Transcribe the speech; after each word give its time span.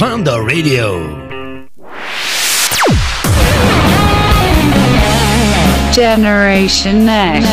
Vanda 0.00 0.40
Radio. 0.40 0.96
Generation 5.92 7.04
Next. 7.04 7.50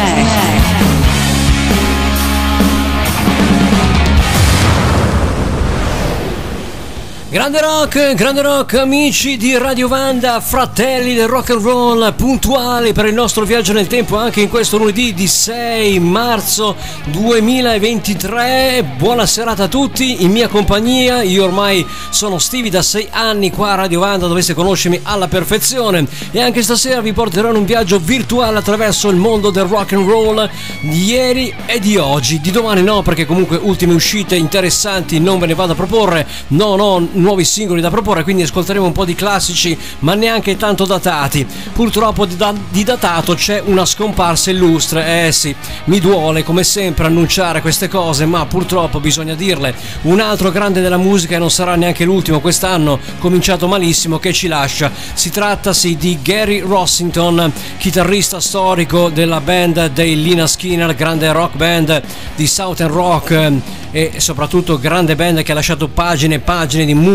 Grande 7.37 7.61
rock, 7.61 8.15
grande 8.15 8.41
rock, 8.41 8.73
amici 8.73 9.37
di 9.37 9.55
Radio 9.59 9.87
Vanda, 9.87 10.39
fratelli 10.39 11.13
del 11.13 11.27
rock 11.27 11.51
and 11.51 11.61
roll, 11.61 12.15
puntuali 12.15 12.93
per 12.93 13.05
il 13.05 13.13
nostro 13.13 13.45
viaggio 13.45 13.73
nel 13.73 13.85
tempo 13.85 14.17
anche 14.17 14.41
in 14.41 14.49
questo 14.49 14.79
lunedì 14.79 15.13
di 15.13 15.27
6 15.27 15.99
marzo 15.99 16.75
2023. 17.11 18.83
Buona 18.97 19.27
serata 19.27 19.65
a 19.65 19.67
tutti, 19.67 20.23
in 20.23 20.31
mia 20.31 20.47
compagnia. 20.47 21.21
Io 21.21 21.43
ormai 21.43 21.85
sono 22.09 22.39
Stevie 22.39 22.71
da 22.71 22.81
6 22.81 23.09
anni 23.11 23.51
qua 23.51 23.73
a 23.73 23.75
Radio 23.75 23.99
Vanda, 23.99 24.25
doveste 24.25 24.55
conoscermi 24.55 25.01
alla 25.03 25.27
perfezione. 25.27 26.07
E 26.31 26.41
anche 26.41 26.63
stasera 26.63 27.01
vi 27.01 27.13
porterò 27.13 27.51
in 27.51 27.57
un 27.57 27.65
viaggio 27.65 27.99
virtuale 27.99 28.57
attraverso 28.57 29.09
il 29.09 29.15
mondo 29.15 29.51
del 29.51 29.65
rock 29.65 29.93
and 29.93 30.09
roll 30.09 30.49
di 30.81 31.03
ieri 31.03 31.53
e 31.67 31.77
di 31.79 31.97
oggi. 31.97 32.41
Di 32.41 32.49
domani 32.49 32.81
no, 32.81 33.03
perché 33.03 33.27
comunque 33.27 33.57
ultime 33.57 33.93
uscite 33.93 34.35
interessanti 34.35 35.19
non 35.19 35.37
ve 35.37 35.45
ne 35.45 35.53
vado 35.53 35.73
a 35.73 35.75
proporre. 35.75 36.25
No, 36.47 36.75
no 36.75 37.25
nuovi 37.27 37.43
singoli 37.43 37.81
da 37.81 37.89
proporre, 37.89 38.23
quindi 38.23 38.43
ascolteremo 38.43 38.85
un 38.85 38.93
po' 38.93 39.03
di 39.03 39.13
classici, 39.13 39.77
ma 39.99 40.13
neanche 40.13 40.55
tanto 40.55 40.85
datati. 40.85 41.45
Purtroppo 41.73 42.25
di, 42.25 42.37
da- 42.37 42.53
di 42.69 42.85
datato 42.85 43.33
c'è 43.33 43.61
una 43.65 43.85
scomparsa 43.85 44.49
illustre, 44.49 45.25
eh 45.27 45.31
sì, 45.33 45.53
mi 45.85 45.99
duole 45.99 46.43
come 46.43 46.63
sempre 46.63 47.07
annunciare 47.07 47.59
queste 47.59 47.89
cose, 47.89 48.25
ma 48.25 48.45
purtroppo 48.45 49.01
bisogna 49.01 49.35
dirle. 49.35 49.75
Un 50.03 50.21
altro 50.21 50.51
grande 50.51 50.79
della 50.79 50.95
musica 50.95 51.35
e 51.35 51.39
non 51.39 51.51
sarà 51.51 51.75
neanche 51.75 52.05
l'ultimo 52.05 52.39
quest'anno, 52.39 52.97
cominciato 53.19 53.67
malissimo, 53.67 54.19
che 54.19 54.31
ci 54.31 54.47
lascia. 54.47 54.89
Si 55.13 55.29
trattasi 55.29 55.97
di 55.97 56.19
Gary 56.21 56.61
Rossington, 56.61 57.51
chitarrista 57.77 58.39
storico 58.39 59.09
della 59.09 59.41
band 59.41 59.89
dei 59.89 60.21
Lina 60.21 60.47
Skinner, 60.47 60.95
grande 60.95 61.29
rock 61.33 61.57
band 61.57 62.01
di 62.37 62.47
Southern 62.47 62.93
Rock 62.93 63.51
e 63.91 64.13
soprattutto 64.17 64.77
grande 64.77 65.15
band 65.15 65.43
che 65.43 65.51
ha 65.51 65.55
lasciato 65.55 65.87
pagine 65.87 66.35
e 66.35 66.39
pagine 66.39 66.85
di 66.85 66.93
musica 66.93 67.06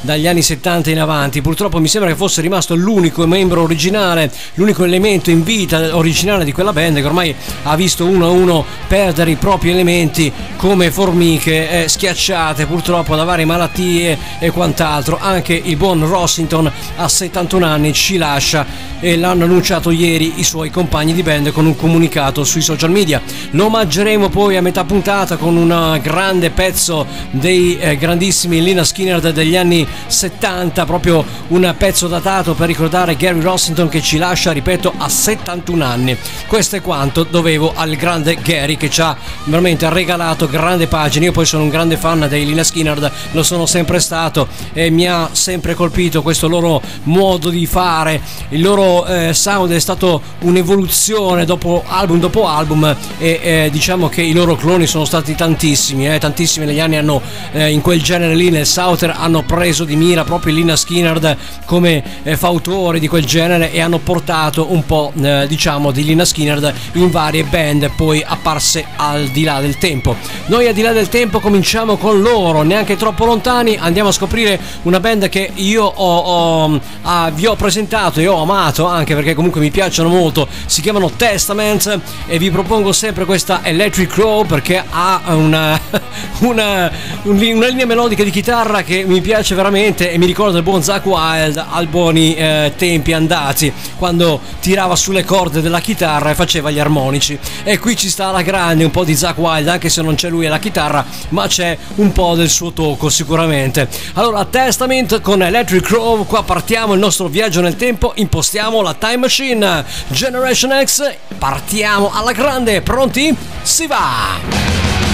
dagli 0.00 0.26
anni 0.26 0.42
70 0.42 0.90
in 0.90 1.00
avanti. 1.00 1.40
Purtroppo 1.40 1.80
mi 1.80 1.88
sembra 1.88 2.10
che 2.10 2.16
fosse 2.16 2.40
rimasto 2.40 2.74
l'unico 2.74 3.26
membro 3.26 3.62
originale, 3.62 4.30
l'unico 4.54 4.84
elemento 4.84 5.30
in 5.30 5.42
vita 5.42 5.96
originale 5.96 6.44
di 6.44 6.52
quella 6.52 6.72
band 6.72 6.96
che 6.96 7.04
ormai 7.04 7.34
ha 7.64 7.76
visto 7.76 8.04
uno 8.06 8.26
a 8.26 8.30
uno 8.30 8.64
perdere 8.86 9.30
i 9.30 9.36
propri 9.36 9.70
elementi 9.70 10.32
come 10.56 10.90
formiche 10.90 11.84
eh, 11.84 11.88
schiacciate 11.88 12.66
purtroppo 12.66 13.16
da 13.16 13.24
varie 13.24 13.44
malattie 13.44 14.18
e 14.38 14.50
quant'altro. 14.50 15.18
Anche 15.20 15.54
il 15.54 15.76
buon 15.76 16.06
Rossington 16.06 16.70
a 16.96 17.08
71 17.08 17.64
anni 17.64 17.92
ci 17.92 18.16
lascia 18.16 18.66
e 19.00 19.16
l'hanno 19.16 19.44
annunciato 19.44 19.90
ieri 19.90 20.34
i 20.36 20.44
suoi 20.44 20.70
compagni 20.70 21.12
di 21.12 21.22
band 21.22 21.52
con 21.52 21.66
un 21.66 21.76
comunicato 21.76 22.44
sui 22.44 22.62
social 22.62 22.90
media. 22.90 23.20
Lo 23.50 23.66
omaggeremo 23.66 24.28
poi 24.28 24.56
a 24.56 24.62
metà 24.62 24.84
puntata 24.84 25.36
con 25.36 25.56
un 25.56 25.98
grande 26.02 26.50
pezzo 26.50 27.06
dei 27.30 27.78
eh, 27.78 27.96
grandissimi 27.96 28.62
Lina 28.62 28.84
Skinner 28.98 29.20
degli 29.32 29.54
anni 29.54 29.86
70, 30.08 30.84
proprio 30.84 31.24
un 31.48 31.72
pezzo 31.78 32.08
datato 32.08 32.54
per 32.54 32.66
ricordare 32.66 33.14
Gary 33.14 33.40
Rossington 33.40 33.88
che 33.88 34.02
ci 34.02 34.18
lascia, 34.18 34.50
ripeto, 34.50 34.92
a 34.96 35.08
71 35.08 35.84
anni. 35.84 36.16
Questo 36.48 36.74
è 36.74 36.82
quanto 36.82 37.22
dovevo 37.22 37.72
al 37.76 37.94
grande 37.94 38.34
Gary 38.42 38.76
che 38.76 38.90
ci 38.90 39.00
ha 39.00 39.16
veramente 39.44 39.88
regalato 39.88 40.48
grandi 40.48 40.88
pagine. 40.88 41.26
Io 41.26 41.32
poi 41.32 41.46
sono 41.46 41.62
un 41.62 41.68
grande 41.68 41.96
fan 41.96 42.26
dei 42.28 42.44
Lina 42.44 42.64
Skinner, 42.64 43.12
lo 43.30 43.42
sono 43.44 43.66
sempre 43.66 44.00
stato 44.00 44.48
e 44.72 44.90
mi 44.90 45.06
ha 45.06 45.28
sempre 45.30 45.74
colpito 45.74 46.20
questo 46.20 46.48
loro 46.48 46.82
modo 47.04 47.50
di 47.50 47.66
fare, 47.66 48.20
il 48.48 48.60
loro 48.60 49.06
eh, 49.06 49.32
sound 49.32 49.70
è 49.70 49.78
stato 49.78 50.20
un'evoluzione 50.40 51.44
dopo 51.44 51.84
album 51.86 52.18
dopo 52.18 52.48
album 52.48 52.96
e 53.18 53.40
eh, 53.42 53.68
diciamo 53.70 54.08
che 54.08 54.22
i 54.22 54.32
loro 54.32 54.56
cloni 54.56 54.88
sono 54.88 55.04
stati 55.04 55.36
tantissimi, 55.36 56.12
eh, 56.12 56.18
tantissimi 56.18 56.66
negli 56.66 56.80
anni 56.80 56.96
hanno 56.96 57.22
eh, 57.52 57.70
in 57.70 57.80
quel 57.80 58.02
genere 58.02 58.34
lì 58.34 58.50
nel 58.50 58.66
Southern 58.88 59.14
hanno 59.18 59.42
preso 59.42 59.84
di 59.84 59.96
mira 59.96 60.24
proprio 60.24 60.54
Lina 60.54 60.74
Skinner 60.74 61.36
come 61.66 62.02
eh, 62.22 62.38
fautore 62.38 62.98
di 62.98 63.06
quel 63.06 63.26
genere 63.26 63.70
e 63.70 63.80
hanno 63.80 63.98
portato 63.98 64.72
un 64.72 64.86
po' 64.86 65.12
eh, 65.20 65.44
diciamo 65.46 65.90
di 65.90 66.04
Lina 66.04 66.24
Skinner 66.24 66.72
in 66.92 67.10
varie 67.10 67.44
band 67.44 67.90
poi 67.94 68.24
apparse 68.26 68.86
al 68.96 69.26
di 69.28 69.44
là 69.44 69.60
del 69.60 69.76
tempo. 69.76 70.16
Noi 70.46 70.66
al 70.68 70.72
di 70.72 70.80
là 70.80 70.92
del 70.92 71.10
tempo 71.10 71.38
cominciamo 71.38 71.98
con 71.98 72.22
loro, 72.22 72.62
neanche 72.62 72.96
troppo 72.96 73.26
lontani, 73.26 73.76
andiamo 73.78 74.08
a 74.08 74.12
scoprire 74.12 74.58
una 74.82 75.00
band 75.00 75.28
che 75.28 75.50
io 75.54 75.84
ho, 75.84 76.16
ho, 76.18 76.80
ah, 77.02 77.30
vi 77.34 77.44
ho 77.44 77.56
presentato 77.56 78.20
e 78.20 78.26
ho 78.26 78.40
amato 78.40 78.86
anche 78.86 79.14
perché 79.14 79.34
comunque 79.34 79.60
mi 79.60 79.70
piacciono 79.70 80.08
molto, 80.08 80.48
si 80.64 80.80
chiamano 80.80 81.10
Testament 81.10 82.00
e 82.26 82.38
vi 82.38 82.50
propongo 82.50 82.92
sempre 82.92 83.26
questa 83.26 83.60
Electric 83.62 84.10
Crow 84.10 84.46
perché 84.46 84.82
ha 84.88 85.20
una, 85.26 85.78
una, 86.40 86.90
una 87.24 87.66
linea 87.66 87.84
melodica 87.84 88.24
di 88.24 88.30
chitarra 88.30 88.77
che 88.82 89.04
mi 89.04 89.20
piace 89.20 89.54
veramente 89.54 90.10
e 90.10 90.18
mi 90.18 90.26
ricorda 90.26 90.58
il 90.58 90.62
buon 90.64 90.82
Zack 90.82 91.06
Wild 91.06 91.64
al 91.70 91.86
buoni 91.86 92.34
eh, 92.34 92.72
tempi 92.76 93.12
andati 93.12 93.72
quando 93.96 94.40
tirava 94.60 94.96
sulle 94.96 95.24
corde 95.24 95.60
della 95.60 95.80
chitarra 95.80 96.30
e 96.30 96.34
faceva 96.34 96.70
gli 96.70 96.78
armonici 96.78 97.38
e 97.64 97.78
qui 97.78 97.96
ci 97.96 98.08
sta 98.08 98.30
la 98.30 98.42
grande 98.42 98.84
un 98.84 98.90
po' 98.90 99.04
di 99.04 99.16
Zack 99.16 99.38
Wild 99.38 99.68
anche 99.68 99.88
se 99.88 100.02
non 100.02 100.14
c'è 100.14 100.28
lui 100.28 100.46
alla 100.46 100.58
chitarra 100.58 101.04
ma 101.30 101.46
c'è 101.46 101.76
un 101.96 102.12
po' 102.12 102.34
del 102.34 102.48
suo 102.48 102.72
tocco 102.72 103.08
sicuramente 103.08 103.88
allora 104.14 104.44
Testament 104.44 105.20
con 105.20 105.42
Electric 105.42 105.82
Crow 105.82 106.24
qua 106.26 106.42
partiamo 106.42 106.92
il 106.94 107.00
nostro 107.00 107.28
viaggio 107.28 107.60
nel 107.60 107.76
tempo 107.76 108.12
impostiamo 108.16 108.82
la 108.82 108.94
time 108.94 109.16
machine 109.16 109.84
Generation 110.08 110.82
X 110.84 111.14
partiamo 111.38 112.10
alla 112.12 112.32
grande 112.32 112.82
pronti? 112.82 113.34
si 113.62 113.86
va! 113.86 115.07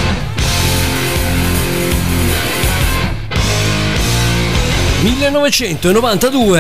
1992 5.04 6.56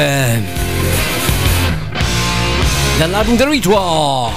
dall'album 2.98 3.38
The 3.38 3.46
Ritual 3.46 4.30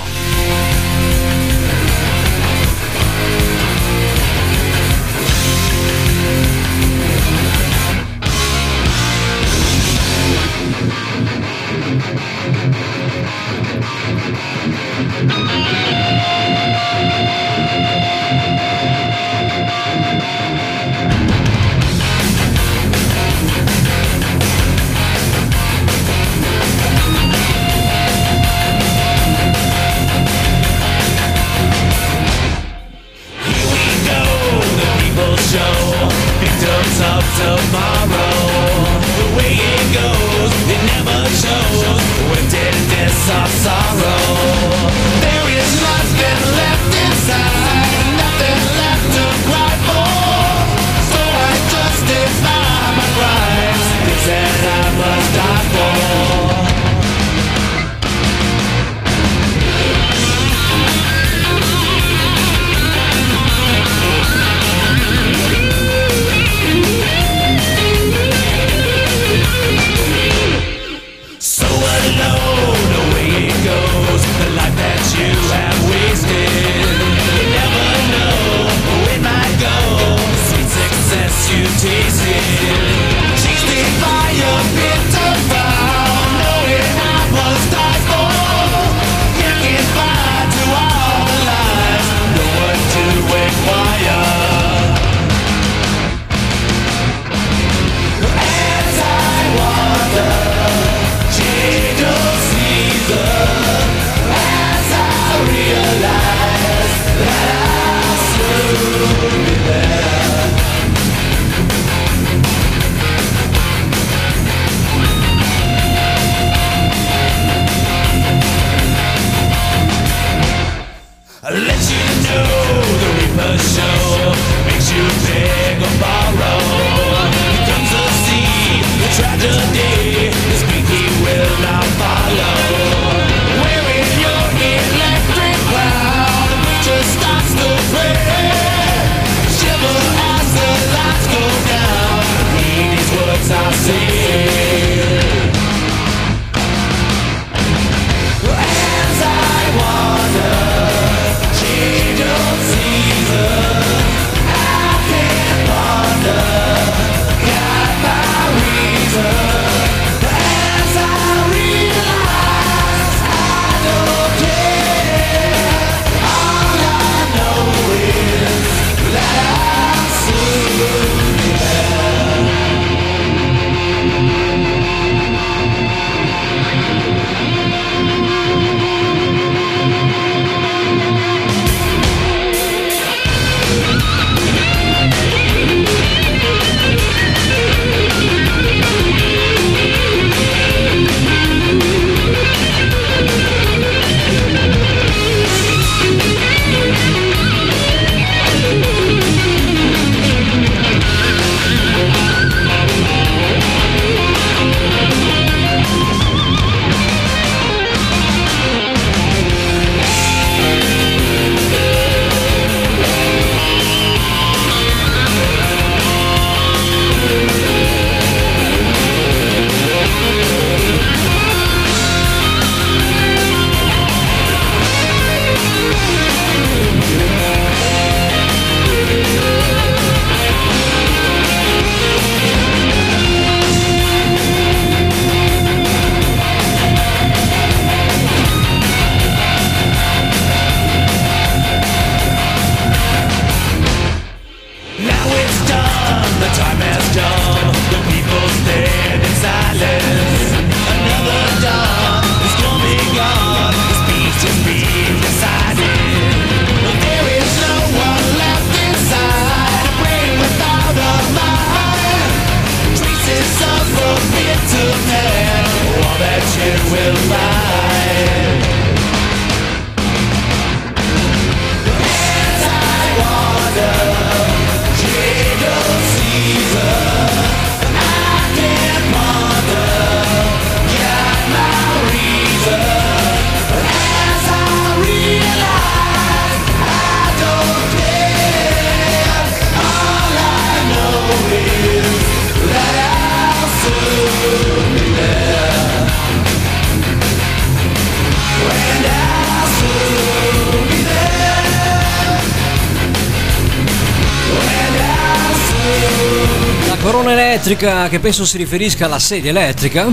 musica 307.78 308.10
che 308.10 308.20
penso 308.20 308.44
si 308.44 308.58
riferisca 308.58 309.06
alla 309.06 309.20
sedia 309.20 309.52
elettrica. 309.52 310.08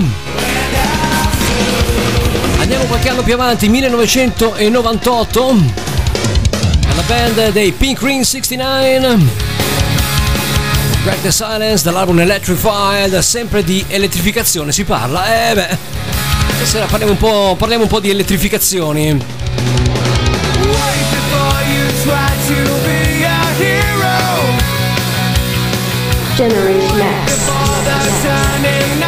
Andiamo 2.59 2.83
qualche 2.85 3.09
anno 3.09 3.23
più 3.23 3.33
avanti, 3.33 3.67
1998, 3.69 5.55
alla 6.87 7.01
band 7.07 7.51
dei 7.51 7.71
Pink 7.71 7.99
Green 7.99 8.23
69. 8.23 9.17
Break 11.03 11.21
the 11.21 11.31
Silence 11.31 11.83
dall'album 11.83 12.19
Electrified, 12.19 13.17
sempre 13.19 13.63
di 13.63 13.83
elettrificazione 13.87 14.71
si 14.71 14.83
parla. 14.83 15.49
Eh 15.49 15.55
beh, 15.55 15.77
stasera 16.57 16.85
parliamo 16.85 17.13
un 17.13 17.17
po', 17.17 17.55
parliamo 17.57 17.83
un 17.83 17.89
po 17.89 17.99
di 17.99 18.11
elettrificazioni. 18.11 19.17
Generation 26.35 26.99
X. 26.99 27.24
standing 28.65 29.04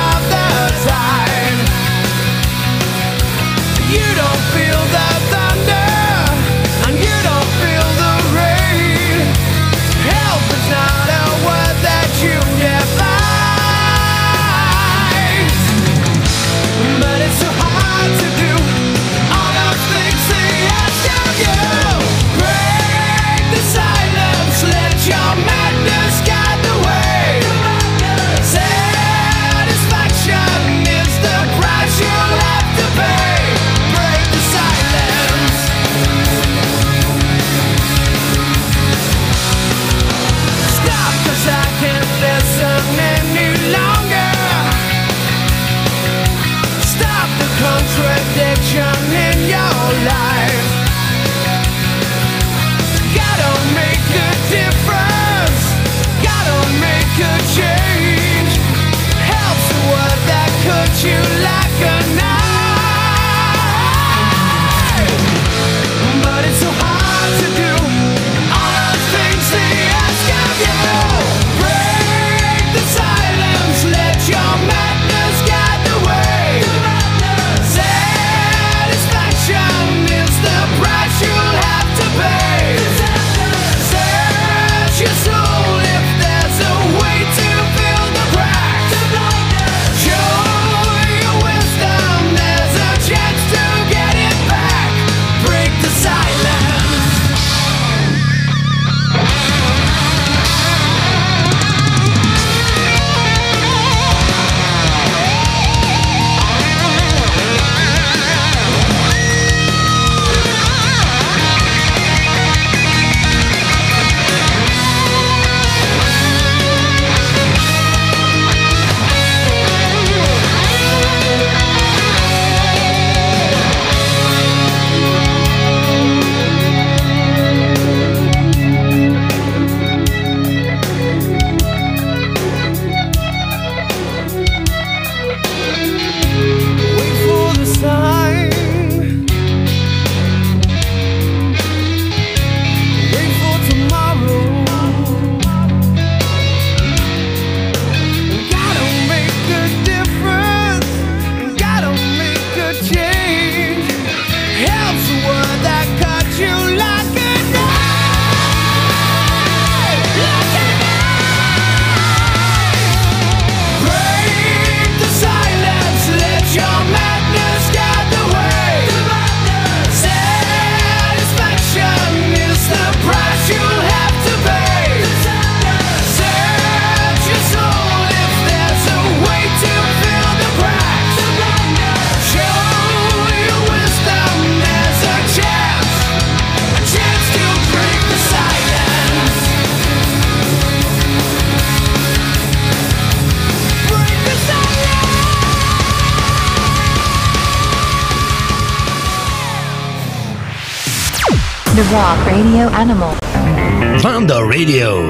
Radio. 204.58 205.07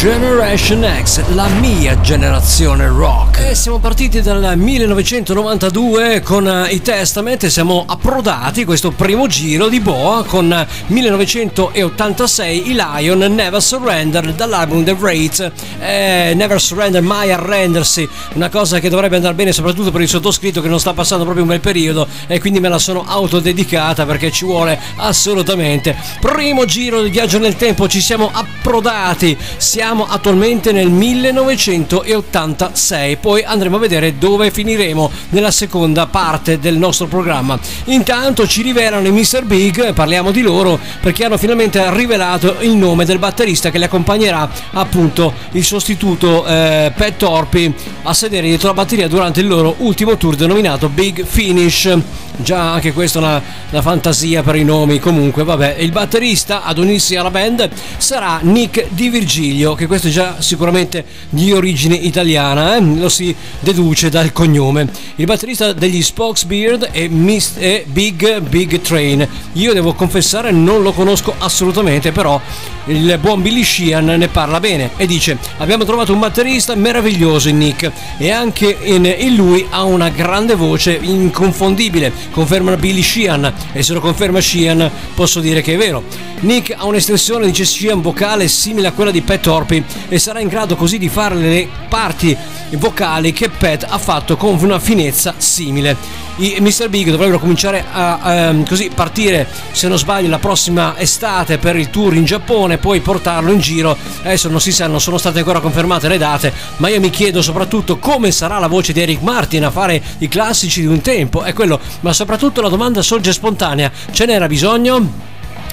Generation 0.00 0.82
X, 0.82 1.20
la 1.34 1.46
mia 1.60 2.00
generazione 2.00 2.88
rock. 2.88 3.29
Siamo 3.60 3.80
partiti 3.80 4.22
dal 4.22 4.56
1992 4.56 6.22
con 6.22 6.46
eh, 6.46 6.72
i 6.72 6.80
Testament 6.80 7.42
e 7.44 7.50
siamo 7.50 7.84
approdati 7.86 8.64
questo 8.64 8.92
primo 8.92 9.26
giro 9.26 9.68
di 9.68 9.80
Boa 9.80 10.24
con 10.24 10.50
eh, 10.52 10.66
1986 10.86 12.70
i 12.70 12.74
Lion 12.74 13.18
Never 13.18 13.60
Surrender 13.60 14.32
dall'album 14.32 14.84
The 14.84 14.92
Wraith. 14.92 15.52
Eh, 15.80 16.32
never 16.36 16.60
Surrender, 16.60 17.02
mai 17.02 17.32
arrendersi, 17.32 18.08
una 18.34 18.48
cosa 18.48 18.78
che 18.78 18.88
dovrebbe 18.88 19.16
andare 19.16 19.34
bene 19.34 19.50
soprattutto 19.52 19.90
per 19.90 20.00
il 20.00 20.08
sottoscritto 20.08 20.62
che 20.62 20.68
non 20.68 20.80
sta 20.80 20.94
passando 20.94 21.24
proprio 21.24 21.44
un 21.44 21.50
bel 21.50 21.60
periodo 21.60 22.06
e 22.28 22.40
quindi 22.40 22.60
me 22.60 22.68
la 22.68 22.78
sono 22.78 23.04
autodedicata 23.06 24.06
perché 24.06 24.30
ci 24.30 24.46
vuole 24.46 24.80
assolutamente. 24.96 25.94
Primo 26.20 26.64
giro 26.64 27.02
di 27.02 27.10
viaggio 27.10 27.38
nel 27.38 27.56
tempo, 27.56 27.88
ci 27.88 28.00
siamo 28.00 28.30
approdati, 28.32 29.36
siamo 29.56 30.06
attualmente 30.08 30.72
nel 30.72 30.88
1986, 30.88 33.16
poi 33.30 33.44
andremo 33.44 33.76
a 33.76 33.78
vedere 33.78 34.18
dove 34.18 34.50
finiremo 34.50 35.08
nella 35.28 35.52
seconda 35.52 36.06
parte 36.06 36.58
del 36.58 36.76
nostro 36.76 37.06
programma. 37.06 37.56
Intanto 37.84 38.44
ci 38.44 38.60
rivelano 38.60 39.06
i 39.06 39.12
Mr. 39.12 39.44
Big, 39.44 39.92
parliamo 39.92 40.32
di 40.32 40.42
loro 40.42 40.76
perché 41.00 41.24
hanno 41.26 41.38
finalmente 41.38 41.80
rivelato 41.94 42.56
il 42.62 42.74
nome 42.74 43.04
del 43.04 43.20
batterista 43.20 43.70
che 43.70 43.78
li 43.78 43.84
accompagnerà 43.84 44.50
appunto 44.72 45.32
il 45.52 45.62
sostituto 45.62 46.44
eh, 46.44 46.92
Pat 46.92 47.18
Torpi 47.18 47.72
a 48.02 48.12
sedere 48.12 48.48
dietro 48.48 48.66
la 48.66 48.74
batteria 48.74 49.06
durante 49.06 49.38
il 49.38 49.46
loro 49.46 49.76
ultimo 49.78 50.16
tour 50.16 50.34
denominato 50.34 50.88
Big 50.88 51.24
Finish. 51.24 51.98
Già 52.36 52.72
anche 52.72 52.92
questa 52.92 53.18
è 53.18 53.22
una, 53.22 53.42
una 53.70 53.82
fantasia 53.82 54.42
per 54.42 54.56
i 54.56 54.64
nomi, 54.64 54.98
comunque 54.98 55.44
vabbè, 55.44 55.76
il 55.78 55.90
batterista 55.92 56.62
ad 56.64 56.78
unirsi 56.78 57.14
alla 57.14 57.30
band 57.30 57.68
sarà 57.98 58.38
Nick 58.42 58.86
Di 58.90 59.10
Virgilio, 59.10 59.74
che 59.74 59.86
questo 59.86 60.08
è 60.08 60.10
già 60.10 60.40
sicuramente 60.40 61.04
di 61.28 61.52
origine 61.52 61.94
italiana, 61.94 62.76
eh? 62.76 62.80
lo 62.80 63.10
si 63.10 63.19
deduce 63.60 64.08
dal 64.08 64.32
cognome. 64.32 64.88
Il 65.16 65.26
batterista 65.26 65.72
degli 65.72 66.02
Spokesbeard 66.02 66.90
è, 66.90 67.08
Mis- 67.08 67.56
è 67.56 67.84
Big 67.86 68.40
Big 68.40 68.80
Train. 68.80 69.26
Io 69.54 69.72
devo 69.72 69.94
confessare 69.94 70.50
non 70.50 70.82
lo 70.82 70.92
conosco 70.92 71.34
assolutamente, 71.38 72.12
però 72.12 72.40
il 72.86 73.18
buon 73.20 73.42
Billy 73.42 73.62
Sheehan 73.62 74.06
ne 74.06 74.28
parla 74.28 74.58
bene 74.58 74.90
e 74.96 75.06
dice 75.06 75.38
abbiamo 75.58 75.84
trovato 75.84 76.12
un 76.12 76.18
batterista 76.18 76.74
meraviglioso 76.74 77.48
in 77.48 77.58
Nick 77.58 77.90
e 78.16 78.30
anche 78.30 78.76
in, 78.82 79.34
lui 79.36 79.64
ha 79.68 79.84
una 79.84 80.08
grande 80.08 80.54
voce 80.54 80.98
inconfondibile 81.00 82.12
conferma 82.30 82.76
Billy 82.76 83.02
Sheehan 83.02 83.52
e 83.72 83.82
se 83.82 83.92
lo 83.92 84.00
conferma 84.00 84.40
Sheehan 84.40 84.90
posso 85.14 85.40
dire 85.40 85.60
che 85.60 85.74
è 85.74 85.76
vero 85.76 86.02
Nick 86.40 86.74
ha 86.76 86.86
un'estensione 86.86 87.46
dice 87.46 87.64
Sheehan 87.64 88.00
vocale 88.00 88.48
simile 88.48 88.88
a 88.88 88.92
quella 88.92 89.10
di 89.10 89.20
Pat 89.20 89.40
Torpy 89.40 89.84
e 90.08 90.18
sarà 90.18 90.40
in 90.40 90.48
grado 90.48 90.74
così 90.74 90.98
di 90.98 91.08
fare 91.08 91.34
le 91.34 91.68
parti 91.88 92.36
vocali 92.72 92.99
che 93.32 93.48
Pat 93.48 93.86
ha 93.88 93.96
fatto 93.96 94.36
con 94.36 94.58
una 94.60 94.78
finezza 94.78 95.32
simile 95.38 95.96
i 96.36 96.58
Mr. 96.60 96.90
Big 96.90 97.08
dovrebbero 97.10 97.38
cominciare 97.38 97.82
a 97.90 98.20
ehm, 98.34 98.66
così 98.66 98.90
partire 98.94 99.48
se 99.72 99.88
non 99.88 99.96
sbaglio 99.96 100.28
la 100.28 100.38
prossima 100.38 100.98
estate 100.98 101.56
per 101.56 101.76
il 101.76 101.88
tour 101.88 102.14
in 102.14 102.26
Giappone 102.26 102.76
poi 102.76 103.00
portarlo 103.00 103.52
in 103.52 103.58
giro 103.58 103.96
adesso 104.22 104.50
non 104.50 104.60
si 104.60 104.70
sa 104.70 104.86
non 104.86 105.00
sono 105.00 105.16
state 105.16 105.38
ancora 105.38 105.60
confermate 105.60 106.08
le 106.08 106.18
date 106.18 106.52
ma 106.76 106.90
io 106.90 107.00
mi 107.00 107.08
chiedo 107.08 107.40
soprattutto 107.40 107.96
come 107.98 108.32
sarà 108.32 108.58
la 108.58 108.66
voce 108.66 108.92
di 108.92 109.00
Eric 109.00 109.22
Martin 109.22 109.64
a 109.64 109.70
fare 109.70 110.02
i 110.18 110.28
classici 110.28 110.82
di 110.82 110.86
un 110.86 111.00
tempo 111.00 111.42
è 111.42 111.54
quello 111.54 111.80
ma 112.00 112.12
soprattutto 112.12 112.60
la 112.60 112.68
domanda 112.68 113.00
sorge 113.00 113.32
spontanea 113.32 113.90
ce 114.10 114.26
n'era 114.26 114.46
bisogno? 114.46 115.28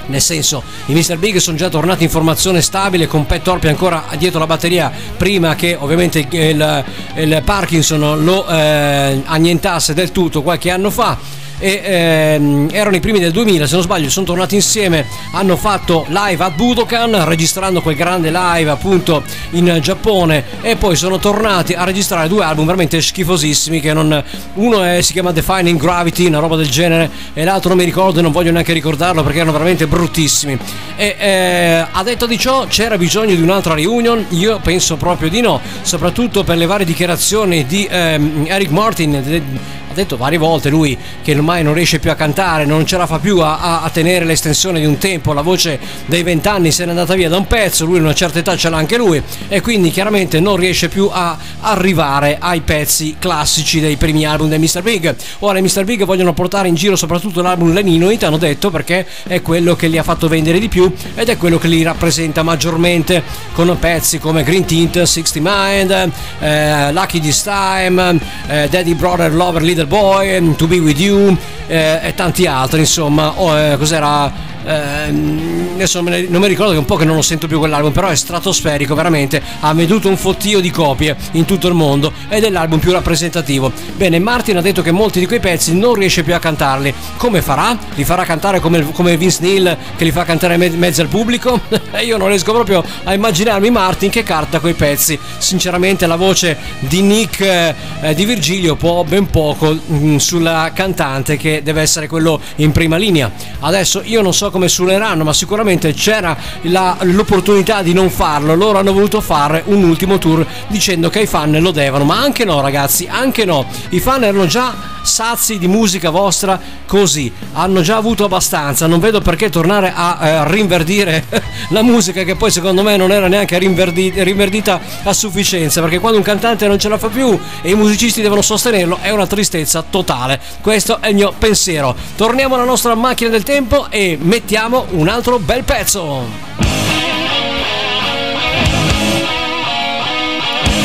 Nel 0.08 0.20
senso 0.20 0.62
i 0.86 0.92
Mr. 0.92 1.16
Big 1.16 1.36
sono 1.38 1.56
già 1.56 1.68
tornati 1.68 2.04
in 2.04 2.10
formazione 2.10 2.60
stabile 2.60 3.06
con 3.06 3.26
Pat 3.26 3.42
Torpi 3.42 3.68
ancora 3.68 4.04
dietro 4.18 4.38
la 4.38 4.46
batteria 4.46 4.92
prima 5.16 5.54
che 5.54 5.76
ovviamente 5.78 6.26
il, 6.30 6.84
il 7.16 7.42
Parkinson 7.44 8.22
lo 8.22 8.46
eh, 8.46 9.22
annientasse 9.24 9.94
del 9.94 10.12
tutto 10.12 10.42
qualche 10.42 10.70
anno 10.70 10.90
fa 10.90 11.46
e 11.58 11.80
ehm, 11.82 12.68
erano 12.72 12.96
i 12.96 13.00
primi 13.00 13.18
del 13.18 13.32
2000 13.32 13.66
se 13.66 13.74
non 13.74 13.82
sbaglio 13.82 14.08
sono 14.10 14.26
tornati 14.26 14.54
insieme 14.54 15.06
hanno 15.32 15.56
fatto 15.56 16.06
live 16.08 16.44
a 16.44 16.50
Budokan 16.50 17.24
registrando 17.24 17.80
quel 17.80 17.96
grande 17.96 18.30
live 18.30 18.70
appunto 18.70 19.22
in 19.50 19.78
Giappone. 19.80 20.44
E 20.62 20.76
poi 20.76 20.96
sono 20.96 21.18
tornati 21.18 21.74
a 21.74 21.84
registrare 21.84 22.28
due 22.28 22.44
album 22.44 22.64
veramente 22.64 23.00
schifosissimi 23.00 23.80
che 23.80 23.92
non 23.92 24.22
uno 24.54 24.82
è, 24.82 25.00
si 25.02 25.12
chiama 25.12 25.32
Defining 25.32 25.78
Gravity 25.78 26.26
una 26.26 26.38
roba 26.38 26.56
del 26.56 26.68
genere 26.68 27.10
e 27.32 27.44
l'altro 27.44 27.70
non 27.70 27.78
mi 27.78 27.84
ricordo 27.84 28.18
e 28.18 28.22
non 28.22 28.32
voglio 28.32 28.50
neanche 28.50 28.72
ricordarlo 28.72 29.22
perché 29.22 29.38
erano 29.38 29.52
veramente 29.52 29.86
bruttissimi. 29.86 30.58
E 30.96 31.16
eh, 31.18 31.86
a 31.90 32.02
detto 32.02 32.26
di 32.26 32.38
ciò 32.38 32.66
c'era 32.66 32.96
bisogno 32.96 33.34
di 33.34 33.42
un'altra 33.42 33.74
reunion? 33.74 34.26
Io 34.30 34.58
penso 34.62 34.96
proprio 34.96 35.28
di 35.28 35.40
no 35.40 35.60
soprattutto 35.82 36.44
per 36.44 36.56
le 36.56 36.66
varie 36.66 36.86
dichiarazioni 36.86 37.66
di 37.66 37.86
ehm, 37.90 38.44
Eric 38.48 38.70
Martin 38.70 39.22
de- 39.24 39.86
ha 39.90 39.94
detto 39.94 40.16
varie 40.16 40.38
volte 40.38 40.68
lui 40.68 40.96
che 41.22 41.34
ormai 41.34 41.62
non 41.62 41.74
riesce 41.74 41.98
più 41.98 42.10
a 42.10 42.14
cantare, 42.14 42.64
non 42.64 42.86
ce 42.86 42.96
la 42.96 43.06
fa 43.06 43.18
più 43.18 43.40
a, 43.40 43.82
a- 43.82 43.90
tenere 43.90 44.24
l'estensione 44.24 44.80
di 44.80 44.86
un 44.86 44.98
tempo, 44.98 45.32
la 45.32 45.40
voce 45.40 45.78
dei 46.06 46.22
vent'anni 46.22 46.70
se 46.70 46.84
n'è 46.84 46.90
andata 46.90 47.14
via 47.14 47.28
da 47.28 47.36
un 47.36 47.46
pezzo, 47.46 47.84
lui 47.86 47.98
a 47.98 48.00
una 48.02 48.14
certa 48.14 48.38
età 48.38 48.56
ce 48.56 48.68
l'ha 48.68 48.76
anche 48.76 48.96
lui 48.96 49.20
e 49.48 49.60
quindi 49.60 49.90
chiaramente 49.90 50.40
non 50.40 50.56
riesce 50.56 50.88
più 50.88 51.08
a 51.10 51.36
arrivare 51.60 52.36
ai 52.38 52.60
pezzi 52.60 53.16
classici 53.18 53.80
dei 53.80 53.96
primi 53.96 54.24
album 54.26 54.48
dei 54.48 54.58
Mr. 54.58 54.82
Big. 54.82 55.14
Ora 55.40 55.58
i 55.58 55.62
Mr. 55.62 55.84
Big 55.84 56.04
vogliono 56.04 56.32
portare 56.32 56.68
in 56.68 56.74
giro 56.74 56.96
soprattutto 56.96 57.40
l'album 57.40 57.72
Leninoid, 57.72 58.22
hanno 58.22 58.36
detto 58.36 58.70
perché 58.70 59.06
è 59.26 59.40
quello 59.40 59.74
che 59.74 59.88
li 59.88 59.98
ha 59.98 60.02
fatto 60.02 60.28
vendere 60.28 60.58
di 60.58 60.68
più 60.68 60.92
ed 61.14 61.28
è 61.28 61.36
quello 61.36 61.58
che 61.58 61.68
li 61.68 61.82
rappresenta 61.82 62.42
maggiormente 62.42 63.22
con 63.52 63.76
pezzi 63.78 64.18
come 64.18 64.42
Green 64.42 64.64
Tint, 64.64 65.02
60 65.02 65.40
Mind, 65.42 66.10
eh, 66.40 66.92
Lucky 66.92 67.20
This 67.20 67.42
Time, 67.42 68.20
eh, 68.48 68.68
Daddy 68.68 68.94
Brother 68.94 69.34
Lover 69.34 69.62
Little 69.62 69.86
Boy, 69.88 70.54
To 70.56 70.66
Be 70.66 70.78
With 70.78 71.00
You 71.00 71.36
eh, 71.66 72.08
e 72.08 72.14
tanti 72.14 72.46
altri 72.46 72.80
insomma 72.80 73.40
oh, 73.40 73.56
eh, 73.56 73.76
cos'era 73.78 74.30
Ehm, 74.68 75.70
adesso 75.74 76.02
ne- 76.02 76.26
non 76.28 76.42
mi 76.42 76.48
ricordo 76.48 76.72
che 76.72 76.76
è 76.76 76.80
un 76.80 76.84
po' 76.84 76.96
che 76.96 77.06
non 77.06 77.16
lo 77.16 77.22
sento 77.22 77.46
più 77.46 77.58
quell'album 77.58 77.92
però 77.92 78.08
è 78.08 78.16
stratosferico 78.16 78.94
veramente. 78.94 79.42
Ha 79.60 79.72
venduto 79.72 80.08
un 80.08 80.16
fottio 80.16 80.60
di 80.60 80.70
copie 80.70 81.16
in 81.32 81.46
tutto 81.46 81.68
il 81.68 81.74
mondo 81.74 82.12
ed 82.28 82.44
è 82.44 82.50
l'album 82.50 82.78
più 82.78 82.92
rappresentativo. 82.92 83.72
Bene 83.96 84.18
Martin 84.18 84.58
ha 84.58 84.60
detto 84.60 84.82
che 84.82 84.90
molti 84.90 85.20
di 85.20 85.26
quei 85.26 85.40
pezzi 85.40 85.74
non 85.74 85.94
riesce 85.94 86.22
più 86.22 86.34
a 86.34 86.38
cantarli. 86.38 86.92
Come 87.16 87.40
farà? 87.40 87.76
li 87.94 88.04
farà 88.04 88.24
cantare 88.24 88.60
come, 88.60 88.92
come 88.92 89.16
Vince 89.16 89.38
Neil 89.40 89.76
che 89.96 90.04
li 90.04 90.12
fa 90.12 90.24
cantare 90.24 90.54
in 90.54 90.60
me- 90.60 90.70
mezzo 90.70 91.00
al 91.00 91.08
pubblico? 91.08 91.60
Io 92.04 92.16
non 92.16 92.28
riesco 92.28 92.52
proprio 92.52 92.84
a 93.04 93.14
immaginarmi 93.14 93.70
Martin 93.70 94.10
che 94.10 94.22
carta 94.22 94.60
quei 94.60 94.74
pezzi. 94.74 95.18
Sinceramente 95.38 96.06
la 96.06 96.16
voce 96.16 96.56
di 96.80 97.00
Nick 97.00 97.40
eh, 97.40 98.14
di 98.14 98.24
Virgilio 98.24 98.76
può 98.76 99.02
ben 99.04 99.30
poco 99.30 99.74
mm, 99.74 100.16
sulla 100.16 100.70
cantante 100.74 101.36
che 101.36 101.62
deve 101.62 101.80
essere 101.80 102.06
quello 102.06 102.40
in 102.56 102.72
prima 102.72 102.96
linea. 102.96 103.30
Adesso 103.60 104.02
io 104.04 104.22
non 104.22 104.34
so 104.34 104.50
come 104.50 104.57
suoneranno 104.66 105.22
ma 105.22 105.32
sicuramente 105.32 105.92
c'era 105.92 106.36
l'opportunità 106.62 107.82
di 107.82 107.92
non 107.92 108.10
farlo. 108.10 108.54
Loro 108.54 108.78
hanno 108.78 108.92
voluto 108.92 109.20
fare 109.20 109.62
un 109.66 109.84
ultimo 109.84 110.18
tour 110.18 110.44
dicendo 110.66 111.10
che 111.10 111.20
i 111.20 111.26
fan 111.26 111.56
lo 111.60 111.70
devono. 111.70 112.04
Ma 112.04 112.20
anche 112.20 112.44
no 112.44 112.60
ragazzi 112.60 113.06
anche 113.08 113.44
no. 113.44 113.66
I 113.90 114.00
fan 114.00 114.24
erano 114.24 114.46
già 114.46 114.96
sazi 115.02 115.58
di 115.58 115.68
musica 115.68 116.10
vostra 116.10 116.60
così. 116.86 117.32
Hanno 117.52 117.80
già 117.80 117.96
avuto 117.96 118.24
abbastanza. 118.24 118.86
Non 118.86 119.00
vedo 119.00 119.20
perché 119.20 119.48
tornare 119.50 119.92
a 119.94 120.18
eh, 120.20 120.48
rinverdire 120.48 121.24
la 121.70 121.82
musica 121.82 122.22
che 122.22 122.36
poi 122.36 122.50
secondo 122.50 122.82
me 122.82 122.96
non 122.96 123.10
era 123.10 123.28
neanche 123.28 123.58
rinverdi- 123.58 124.12
rinverdita 124.16 124.80
a 125.04 125.12
sufficienza. 125.12 125.80
Perché 125.80 125.98
quando 125.98 126.18
un 126.18 126.24
cantante 126.24 126.66
non 126.66 126.78
ce 126.78 126.88
la 126.88 126.98
fa 126.98 127.08
più 127.08 127.38
e 127.62 127.70
i 127.70 127.74
musicisti 127.74 128.22
devono 128.22 128.42
sostenerlo 128.42 128.98
è 129.00 129.10
una 129.10 129.26
tristezza 129.26 129.84
totale. 129.88 130.40
Questo 130.60 131.00
è 131.00 131.08
il 131.08 131.14
mio 131.14 131.32
pensiero. 131.36 131.94
Torniamo 132.16 132.54
alla 132.54 132.64
nostra 132.64 132.94
macchina 132.94 133.30
del 133.30 133.42
tempo 133.42 133.90
e 133.90 134.18
mettiamo 134.20 134.47
un 134.90 135.08
altro 135.08 135.38
bel 135.38 135.62
pezzo 135.62 136.24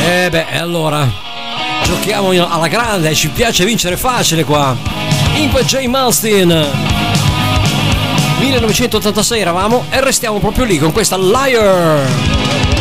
e 0.04 0.28
beh 0.30 0.58
allora 0.58 1.24
Giochiamo 1.84 2.30
alla 2.48 2.68
grande, 2.68 3.14
ci 3.14 3.28
piace 3.28 3.64
vincere 3.66 3.98
facile 3.98 4.42
qua. 4.44 4.74
Inque 5.34 5.64
J. 5.64 5.84
Malstein. 5.84 6.48
1986 8.38 9.40
eravamo 9.40 9.84
e 9.90 10.00
restiamo 10.00 10.38
proprio 10.38 10.64
lì 10.64 10.78
con 10.78 10.92
questa 10.92 11.18
Liar. 11.18 12.73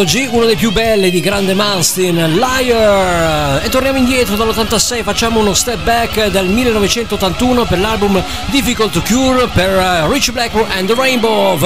Trilogy, 0.00 0.28
uno 0.30 0.46
dei 0.46 0.56
più 0.56 0.72
belli 0.72 1.10
di 1.10 1.20
grande 1.20 1.52
Manstein, 1.52 2.34
Liar. 2.34 3.62
E 3.62 3.68
torniamo 3.68 3.98
indietro 3.98 4.34
dall'86, 4.34 5.02
facciamo 5.02 5.40
uno 5.40 5.52
step 5.52 5.82
back 5.82 6.28
dal 6.28 6.46
1981 6.46 7.64
per 7.64 7.78
l'album 7.78 8.22
Difficult 8.46 8.92
to 8.92 9.02
Cure 9.02 9.46
per 9.52 9.76
uh, 9.76 10.10
Rich 10.10 10.32
Blackmore 10.32 10.68
and 10.72 10.86
the 10.86 10.94
Rainbow. 10.94 11.58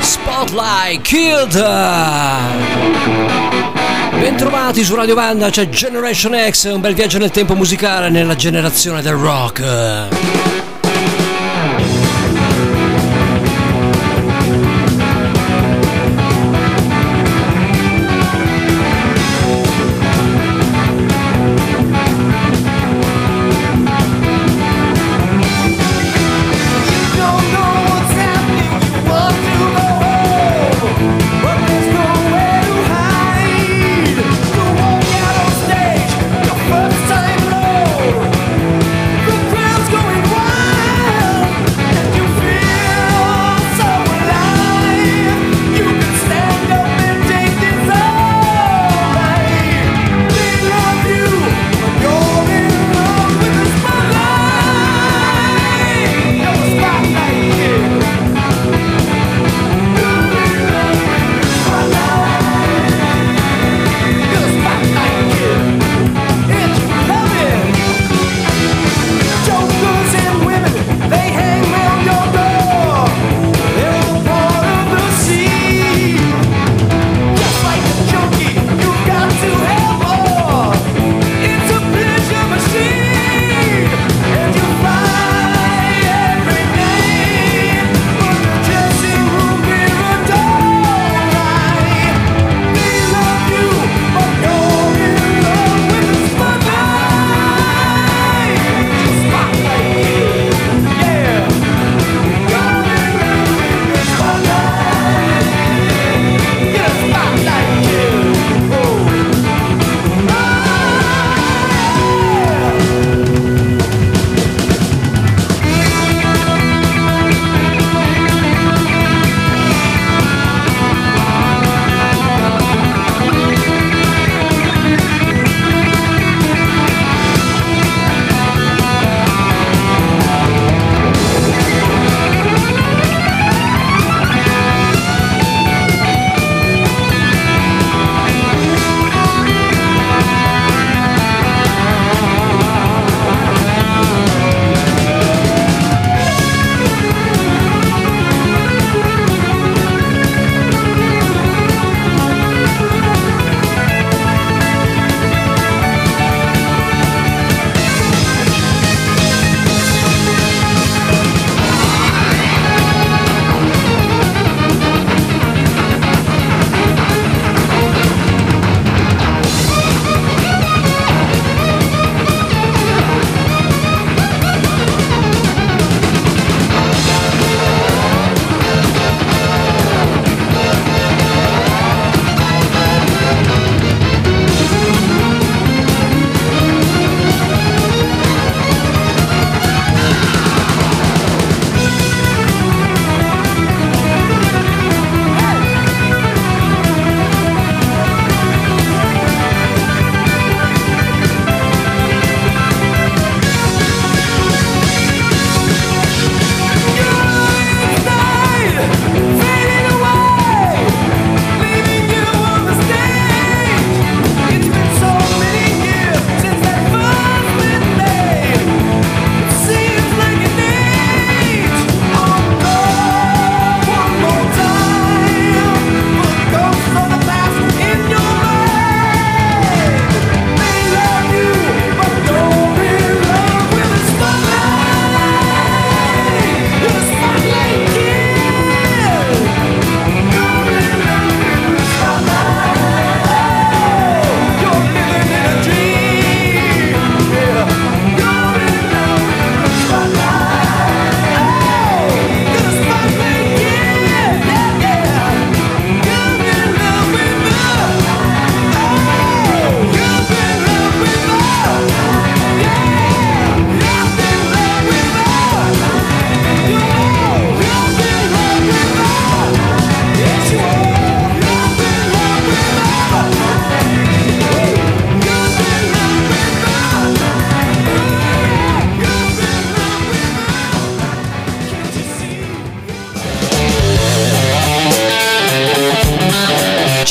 Spotlight 0.00 1.00
Killed. 1.02 1.54
Bentrovati 4.18 4.84
su 4.84 4.94
Radio 4.94 5.14
Vanda, 5.14 5.48
c'è 5.48 5.68
Generation 5.70 6.36
X, 6.50 6.70
un 6.70 6.80
bel 6.80 6.94
viaggio 6.94 7.16
nel 7.16 7.30
tempo 7.30 7.54
musicale 7.54 8.10
nella 8.10 8.34
generazione 8.34 9.00
del 9.00 9.14
rock. 9.14 10.59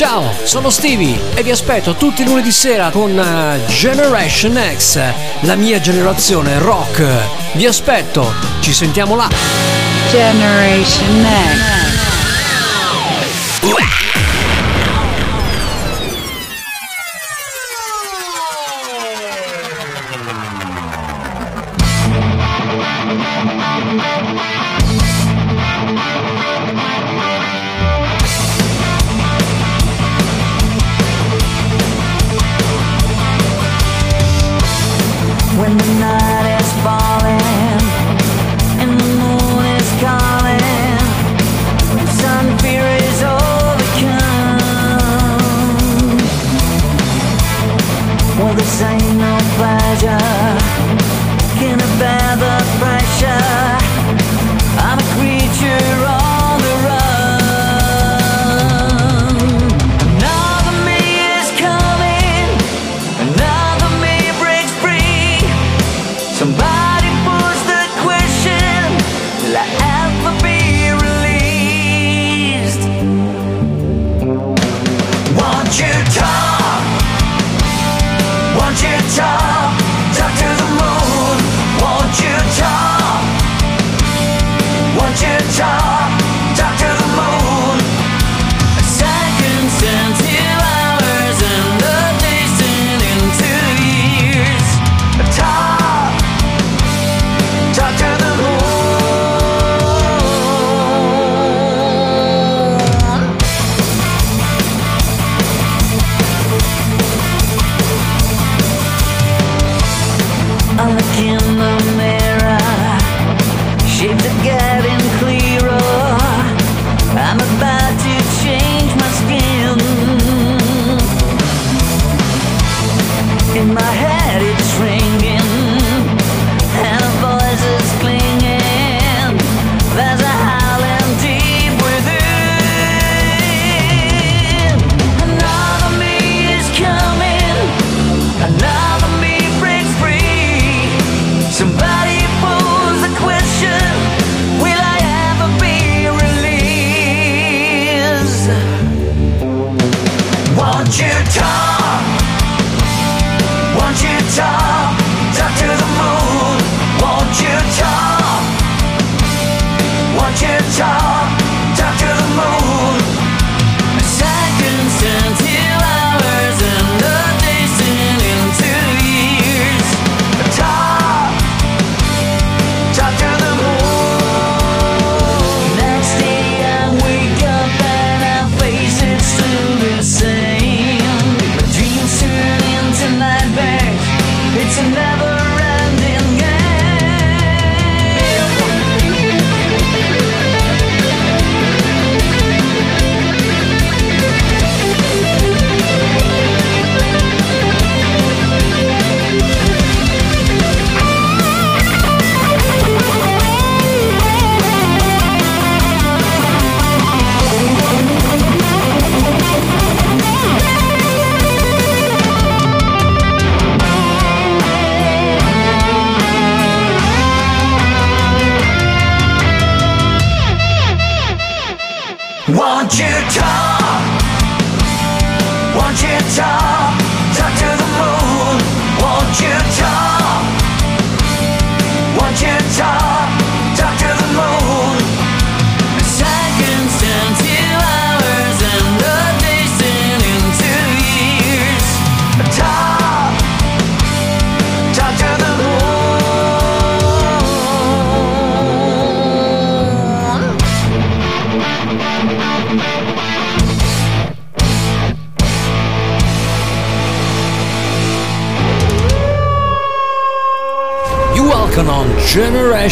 Ciao, 0.00 0.32
sono 0.44 0.70
Stevie 0.70 1.20
e 1.34 1.42
vi 1.42 1.50
aspetto 1.50 1.94
tutti 1.94 2.22
i 2.22 2.24
lunedì 2.24 2.50
sera 2.50 2.88
con 2.88 3.18
eh, 3.18 3.66
Generation 3.66 4.58
X, 4.74 4.98
la 5.40 5.56
mia 5.56 5.78
generazione 5.78 6.58
rock. 6.58 7.04
Vi 7.52 7.66
aspetto, 7.66 8.32
ci 8.60 8.72
sentiamo 8.72 9.14
là. 9.14 9.28
Generation 10.08 11.26
X. 11.26 11.99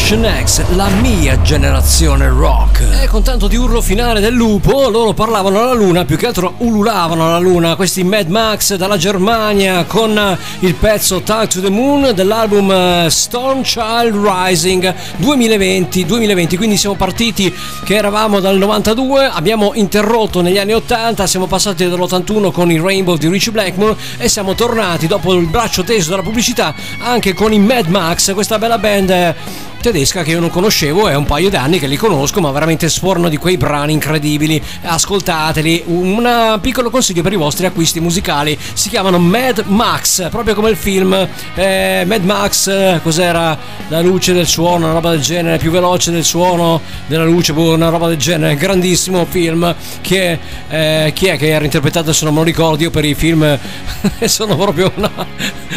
Generation 0.09 0.43
X, 0.43 0.75
la 0.75 0.87
mia 0.87 1.39
generazione 1.43 2.29
rock. 2.29 2.83
E 2.99 3.05
con 3.05 3.21
tanto 3.21 3.47
di 3.47 3.55
urlo 3.55 3.79
finale 3.79 4.19
del 4.19 4.33
lupo, 4.33 4.89
loro 4.89 5.13
parlavano 5.13 5.61
alla 5.61 5.73
luna, 5.73 6.03
più 6.03 6.17
che 6.17 6.25
altro 6.25 6.55
ululavano 6.57 7.27
alla 7.27 7.37
luna, 7.37 7.75
questi 7.75 8.03
Mad 8.03 8.27
Max 8.27 8.73
dalla 8.73 8.97
Germania 8.97 9.83
con 9.83 10.17
eh, 10.17 10.35
il 10.61 10.73
pezzo 10.73 11.21
Time 11.21 11.45
to 11.45 11.61
the 11.61 11.69
Moon 11.69 12.11
dell'album 12.15 12.71
eh, 12.71 13.07
Storm 13.11 13.61
Child 13.61 14.15
Rising 14.15 14.95
2020-2020, 15.21 16.57
quindi 16.57 16.77
siamo 16.77 16.95
partiti 16.95 17.53
che 17.83 17.95
eravamo 17.95 18.39
dal 18.39 18.57
92, 18.57 19.27
abbiamo 19.27 19.73
interrotto 19.75 20.41
negli 20.41 20.57
anni 20.57 20.73
80, 20.73 21.27
siamo 21.27 21.45
passati 21.45 21.87
dall'81 21.87 22.51
con 22.51 22.71
il 22.71 22.81
Rainbow 22.81 23.15
di 23.15 23.27
Richie 23.27 23.51
Blackmore 23.51 23.95
e 24.17 24.27
siamo 24.27 24.55
tornati 24.55 25.05
dopo 25.05 25.35
il 25.35 25.45
braccio 25.45 25.83
teso 25.83 26.09
dalla 26.09 26.23
pubblicità 26.23 26.73
anche 27.03 27.35
con 27.35 27.53
i 27.53 27.59
Mad 27.59 27.85
Max, 27.89 28.33
questa 28.33 28.57
bella 28.57 28.79
band 28.79 29.67
tedesca 29.81 30.23
che 30.23 30.31
io 30.31 30.39
non 30.39 30.49
conoscevo, 30.49 31.07
è 31.07 31.15
un 31.15 31.25
paio 31.25 31.49
d'anni 31.49 31.79
che 31.79 31.87
li 31.87 31.95
conosco, 31.95 32.41
ma 32.41 32.51
veramente 32.51 32.89
sforno 32.89 33.29
di 33.29 33.37
quei 33.37 33.57
brani 33.57 33.93
incredibili. 33.93 34.61
Ascoltateli. 34.81 35.83
Un 35.85 36.57
piccolo 36.61 36.89
consiglio 36.89 37.21
per 37.21 37.33
i 37.33 37.37
vostri 37.37 37.65
acquisti 37.65 37.99
musicali. 37.99 38.57
Si 38.73 38.89
chiamano 38.89 39.19
Mad 39.19 39.63
Max, 39.67 40.29
proprio 40.29 40.55
come 40.55 40.69
il 40.69 40.77
film 40.77 41.13
eh, 41.55 42.03
Mad 42.05 42.23
Max, 42.23 42.67
eh, 42.67 42.99
cos'era? 43.01 43.57
La 43.87 44.01
luce 44.01 44.33
del 44.33 44.45
suono, 44.45 44.85
una 44.85 44.93
roba 44.93 45.11
del 45.11 45.21
genere, 45.21 45.57
più 45.57 45.71
veloce 45.71 46.11
del 46.11 46.23
suono 46.23 46.81
della 47.07 47.23
luce, 47.23 47.53
boh, 47.53 47.73
una 47.73 47.89
roba 47.89 48.07
del 48.07 48.17
genere. 48.17 48.55
Grandissimo 48.55 49.25
film 49.25 49.75
che 50.01 50.39
eh, 50.69 51.11
chi 51.13 51.27
è 51.27 51.37
che 51.37 51.49
era 51.49 51.63
interpretato 51.63 52.13
se 52.13 52.25
non 52.25 52.33
me 52.33 52.39
lo 52.39 52.45
ricordo 52.45 52.83
io 52.83 52.89
per 52.89 53.05
i 53.05 53.13
film 53.13 53.57
sono 54.25 54.55
proprio 54.55 54.91
una 54.95 55.11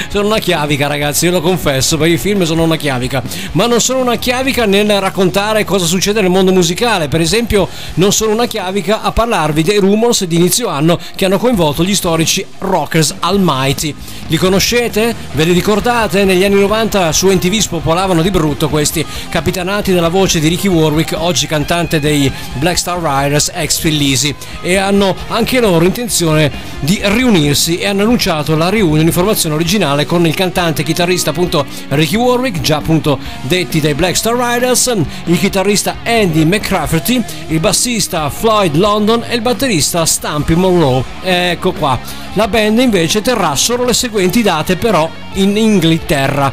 sono 0.09 0.27
una 0.27 0.39
chiavica 0.39 0.87
ragazzi 0.87 1.27
io 1.27 1.33
lo 1.33 1.41
confesso 1.41 1.97
per 1.97 2.09
i 2.09 2.19
film 2.19 2.43
sono 2.45 2.63
una 2.63 2.77
chiavica 2.77 3.23
ma 3.53 3.67
non 3.67 3.81
sono 3.93 4.05
una 4.05 4.17
chiavica 4.17 4.65
nel 4.65 4.89
raccontare 5.01 5.65
cosa 5.65 5.85
succede 5.85 6.23
nel 6.23 6.31
mondo 6.31 6.51
musicale 6.51 7.09
per 7.09 7.21
esempio 7.21 7.69
non 7.97 8.11
sono 8.11 8.33
una 8.33 8.47
chiavica 8.47 9.03
a 9.03 9.13
parlarvi 9.13 9.63
dei 9.63 9.77
rumors 9.77 10.25
di 10.25 10.37
inizio 10.37 10.69
anno 10.69 10.99
che 11.15 11.27
hanno 11.27 11.37
coinvolto 11.37 11.85
gli 11.85 11.95
storici 11.95 12.43
Rockers 12.61 13.17
Almighty 13.21 13.95
li 14.29 14.39
conoscete? 14.39 15.15
ve 15.33 15.45
li 15.45 15.53
ricordate? 15.53 16.25
negli 16.25 16.43
anni 16.43 16.59
90 16.59 17.13
su 17.13 17.29
NTV 17.29 17.59
spopolavano 17.59 18.23
di 18.23 18.31
brutto 18.31 18.71
questi 18.71 19.05
capitanati 19.29 19.93
dalla 19.93 20.09
voce 20.09 20.41
di 20.41 20.49
Ricky 20.49 20.69
Warwick 20.69 21.15
oggi 21.19 21.47
cantante 21.47 22.01
dei 22.01 22.33
Black 22.55 22.79
Star 22.79 22.99
Riders 22.99 23.51
ex 23.53 23.79
Fellisi 23.79 24.35
e 24.63 24.77
hanno 24.77 25.15
anche 25.29 25.61
loro 25.61 25.85
intenzione 25.85 26.51
di 26.81 26.99
riunirsi 27.03 27.77
e 27.77 27.89
hanno 27.89 28.05
annunciato 28.05 28.57
la 28.57 28.71
riunione 28.71 29.03
in 29.03 29.13
formazione 29.13 29.55
originale 29.55 30.07
con 30.07 30.27
il 30.27 30.35
cantante 30.35 30.81
e 30.81 30.85
chitarrista 30.87 31.29
appunto 31.29 31.67
Ricky 31.89 32.17
Warwick, 32.17 32.63
già 32.63 32.77
appunto 32.79 33.19
detti 33.43 33.81
dai 33.83 33.95
Black 33.95 34.17
Star 34.17 34.37
Riders, 34.37 34.97
il 35.25 35.39
chitarrista 35.41 35.97
Andy 36.05 36.45
McCrafferty, 36.45 37.21
il 37.49 37.59
bassista 37.59 38.31
Floyd 38.31 38.77
London 38.77 39.25
e 39.29 39.35
il 39.35 39.41
batterista 39.41 40.07
Stampy 40.07 40.55
Monroe. 40.55 41.03
Ecco 41.21 41.73
qua. 41.73 41.99
La 42.35 42.47
band 42.47 42.79
invece 42.79 43.23
terrà 43.23 43.57
solo 43.57 43.85
le 43.85 43.93
seguenti 43.93 44.41
date 44.41 44.77
però 44.77 45.11
in 45.35 45.57
Inghilterra 45.57 46.53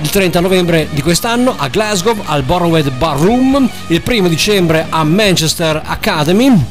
il 0.00 0.08
30 0.08 0.38
novembre 0.38 0.86
di 0.92 1.02
quest'anno 1.02 1.54
a 1.56 1.66
Glasgow 1.66 2.16
al 2.26 2.44
Borrowhead 2.44 2.90
Ballroom, 2.92 3.68
il 3.88 4.02
1 4.04 4.28
dicembre 4.28 4.86
a 4.88 5.02
Manchester 5.02 5.82
Academy, 5.84 6.64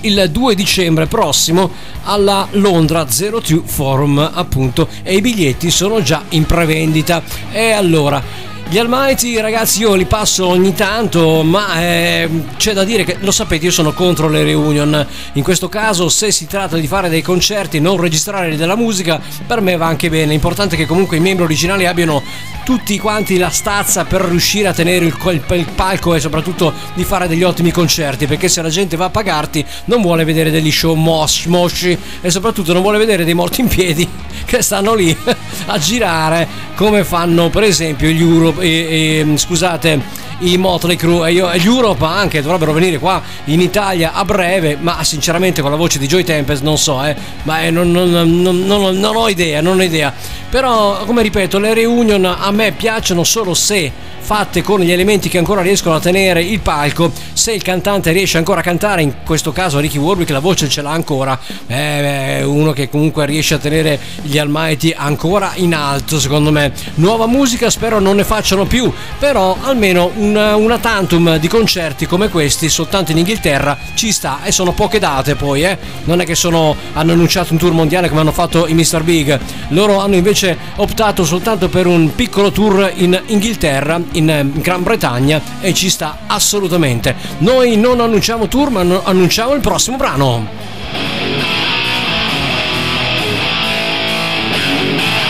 il 0.00 0.28
2 0.30 0.54
dicembre 0.54 1.06
prossimo 1.06 1.70
alla 2.04 2.46
Londra 2.52 3.04
02 3.04 3.62
Forum 3.64 4.30
appunto 4.32 4.88
e 5.02 5.16
i 5.16 5.20
biglietti 5.20 5.70
sono 5.70 6.00
già 6.02 6.22
in 6.30 6.46
prevendita 6.46 7.22
e 7.50 7.72
allora 7.72 8.47
gli 8.70 8.76
Almighty 8.76 9.40
ragazzi 9.40 9.80
io 9.80 9.94
li 9.94 10.04
passo 10.04 10.46
ogni 10.46 10.74
tanto 10.74 11.42
ma 11.42 11.80
eh, 11.80 12.28
c'è 12.58 12.74
da 12.74 12.84
dire 12.84 13.02
che 13.02 13.16
lo 13.20 13.30
sapete 13.30 13.64
io 13.64 13.70
sono 13.70 13.94
contro 13.94 14.28
le 14.28 14.44
reunion. 14.44 15.06
In 15.32 15.42
questo 15.42 15.70
caso 15.70 16.10
se 16.10 16.30
si 16.30 16.46
tratta 16.46 16.76
di 16.76 16.86
fare 16.86 17.08
dei 17.08 17.22
concerti 17.22 17.80
non 17.80 17.98
registrare 17.98 18.56
della 18.56 18.76
musica 18.76 19.20
per 19.46 19.62
me 19.62 19.76
va 19.76 19.86
anche 19.86 20.10
bene. 20.10 20.32
L'importante 20.32 20.74
è 20.74 20.78
che 20.78 20.84
comunque 20.84 21.16
i 21.16 21.20
membri 21.20 21.44
originali 21.44 21.86
abbiano 21.86 22.22
tutti 22.68 22.98
quanti 22.98 23.38
la 23.38 23.48
stazza 23.48 24.04
per 24.04 24.20
riuscire 24.20 24.68
a 24.68 24.74
tenere 24.74 25.06
il, 25.06 25.16
il- 25.30 25.42
il 25.56 25.66
palco 25.74 26.14
e 26.14 26.20
soprattutto 26.20 26.70
di 26.92 27.02
fare 27.02 27.26
degli 27.26 27.42
ottimi 27.42 27.70
concerti 27.70 28.26
perché 28.26 28.46
se 28.50 28.60
la 28.60 28.68
gente 28.68 28.94
va 28.94 29.06
a 29.06 29.08
pagarti 29.08 29.64
non 29.86 30.02
vuole 30.02 30.22
vedere 30.24 30.50
degli 30.50 30.70
show 30.70 30.94
mosh, 30.94 31.46
mosci 31.46 31.96
e 32.20 32.30
soprattutto 32.30 32.74
non 32.74 32.82
vuole 32.82 32.98
vedere 32.98 33.24
dei 33.24 33.32
morti 33.32 33.62
in 33.62 33.68
piedi 33.68 34.06
che 34.44 34.60
stanno 34.60 34.92
lì 34.94 35.16
a 35.64 35.78
girare 35.78 36.46
come 36.76 37.04
fanno 37.04 37.48
per 37.48 37.62
esempio 37.62 38.10
gli 38.10 38.20
Europe 38.20 38.60
e- 38.62 39.24
e, 39.32 39.38
scusate 39.38 40.26
i 40.40 40.56
Motley 40.56 40.96
Crue. 40.96 41.28
E 41.28 41.32
io- 41.32 41.50
e 41.50 41.58
gli 41.58 41.66
Europe 41.66 42.04
anche 42.04 42.42
dovrebbero 42.42 42.72
venire 42.72 42.98
qua 42.98 43.20
in 43.44 43.60
Italia 43.60 44.12
a 44.12 44.24
breve 44.24 44.76
ma 44.80 45.02
sinceramente 45.04 45.60
con 45.62 45.70
la 45.70 45.76
voce 45.76 45.98
di 45.98 46.06
Joy 46.06 46.24
Tempest 46.24 46.62
non 46.62 46.78
so 46.78 47.02
eh, 47.04 47.14
ma 47.44 47.62
eh, 47.62 47.70
non, 47.70 47.90
non- 47.90 48.10
non- 48.10 48.64
non- 48.66 49.16
ho 49.16 49.28
idea 49.28 49.60
non 49.60 49.78
ho 49.78 49.82
idea. 49.82 50.12
Però 50.50 51.04
come 51.04 51.22
ripeto 51.22 51.58
le 51.58 51.74
reunion 51.74 52.24
a 52.24 52.50
me 52.50 52.72
piacciono 52.72 53.22
solo 53.24 53.52
se 53.54 53.90
fatte 54.18 54.60
con 54.62 54.80
gli 54.80 54.92
elementi 54.92 55.28
che 55.30 55.38
ancora 55.38 55.62
riescono 55.62 55.94
a 55.94 56.00
tenere 56.00 56.42
il 56.42 56.60
palco 56.60 57.10
se 57.32 57.52
il 57.52 57.62
cantante 57.62 58.12
riesce 58.12 58.36
ancora 58.36 58.60
a 58.60 58.62
cantare 58.62 59.00
in 59.00 59.14
questo 59.24 59.52
caso 59.52 59.78
Ricky 59.78 59.96
Warwick 59.96 60.28
la 60.30 60.38
voce 60.40 60.68
ce 60.68 60.82
l'ha 60.82 60.90
ancora 60.90 61.38
è 61.66 62.42
uno 62.44 62.72
che 62.72 62.90
comunque 62.90 63.24
riesce 63.24 63.54
a 63.54 63.58
tenere 63.58 63.98
gli 64.20 64.36
Almighty 64.36 64.92
ancora 64.94 65.52
in 65.54 65.74
alto 65.74 66.18
secondo 66.20 66.50
me. 66.50 66.72
Nuova 66.96 67.26
musica 67.26 67.70
spero 67.70 68.00
non 68.00 68.16
ne 68.16 68.24
facciano 68.24 68.66
più 68.66 68.92
però 69.18 69.56
almeno 69.62 70.10
una, 70.28 70.56
una 70.56 70.78
tantum 70.78 71.38
di 71.38 71.48
concerti 71.48 72.06
come 72.06 72.28
questi 72.28 72.68
soltanto 72.68 73.12
in 73.12 73.18
Inghilterra 73.18 73.76
ci 73.94 74.12
sta 74.12 74.40
e 74.44 74.52
sono 74.52 74.72
poche 74.72 74.98
date 74.98 75.34
poi 75.34 75.64
eh. 75.64 75.78
Non 76.04 76.20
è 76.20 76.24
che 76.24 76.34
sono, 76.34 76.76
hanno 76.92 77.12
annunciato 77.12 77.52
un 77.52 77.58
tour 77.58 77.72
mondiale 77.72 78.08
come 78.08 78.20
hanno 78.20 78.32
fatto 78.32 78.66
i 78.66 78.74
Mr. 78.74 79.02
Big. 79.02 79.38
Loro 79.68 80.00
hanno 80.00 80.16
invece 80.16 80.56
optato 80.76 81.24
soltanto 81.24 81.68
per 81.68 81.86
un 81.86 82.14
piccolo 82.14 82.50
tour 82.50 82.90
in 82.96 83.20
Inghilterra 83.26 84.00
in 84.12 84.30
eh, 84.30 84.50
Gran 84.60 84.82
Bretagna 84.82 85.40
e 85.60 85.72
ci 85.74 85.88
sta 85.88 86.18
assolutamente. 86.26 87.14
Noi 87.38 87.76
non 87.76 88.00
annunciamo 88.00 88.48
tour 88.48 88.70
ma 88.70 88.80
annunciamo 89.04 89.54
il 89.54 89.60
prossimo 89.60 89.96
brano. 89.96 90.56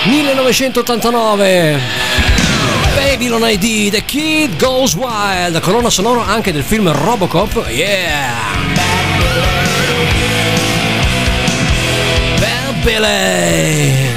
1989 0.04 2.07
Babylon 3.18 3.42
ID 3.42 3.90
The 3.90 4.04
Kid 4.04 4.60
Goes 4.60 4.94
Wild 4.94 5.58
colonna 5.58 5.90
sonora 5.90 6.26
anche 6.26 6.52
del 6.52 6.62
film 6.62 6.88
Robocop 6.88 7.66
yeah. 7.68 8.36
Bad 12.38 12.74
Billy 12.84 14.07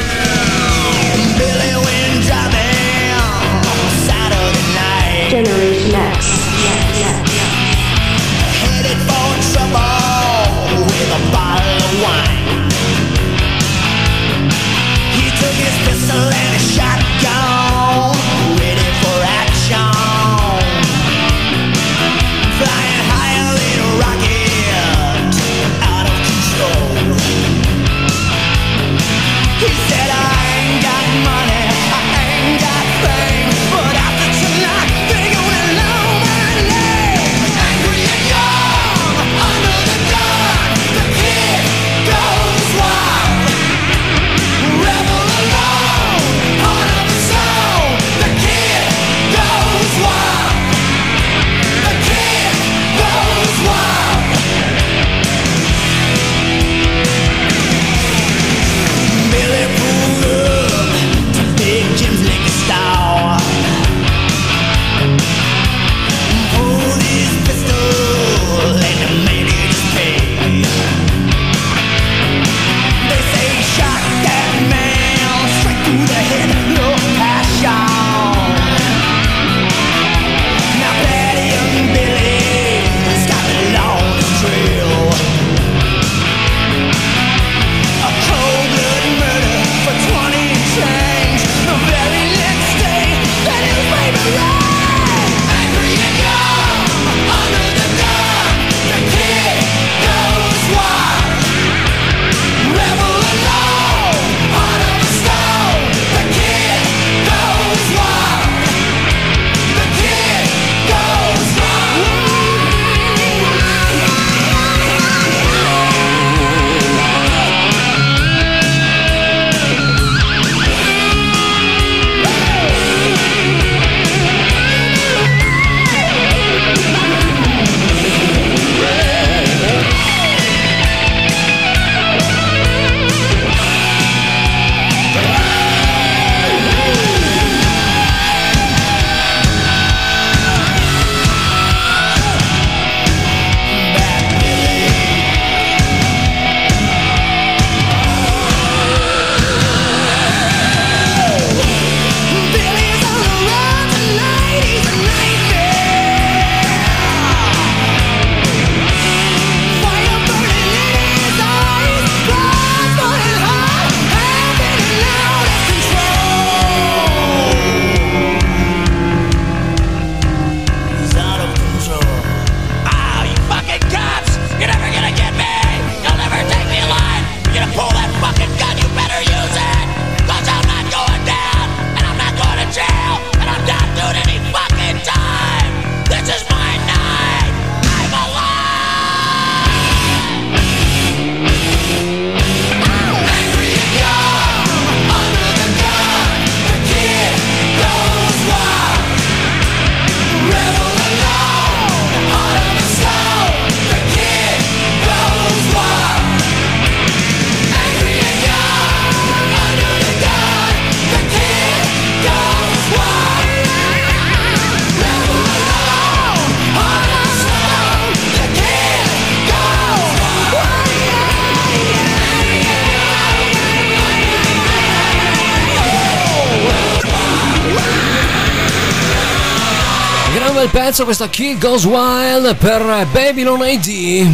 pezzo 230.92 231.06
questa 231.06 231.30
Kill 231.30 231.58
Goes 231.58 231.86
Wild 231.86 232.54
per 232.58 233.08
Babylon 233.14 233.62
ID. 233.66 234.28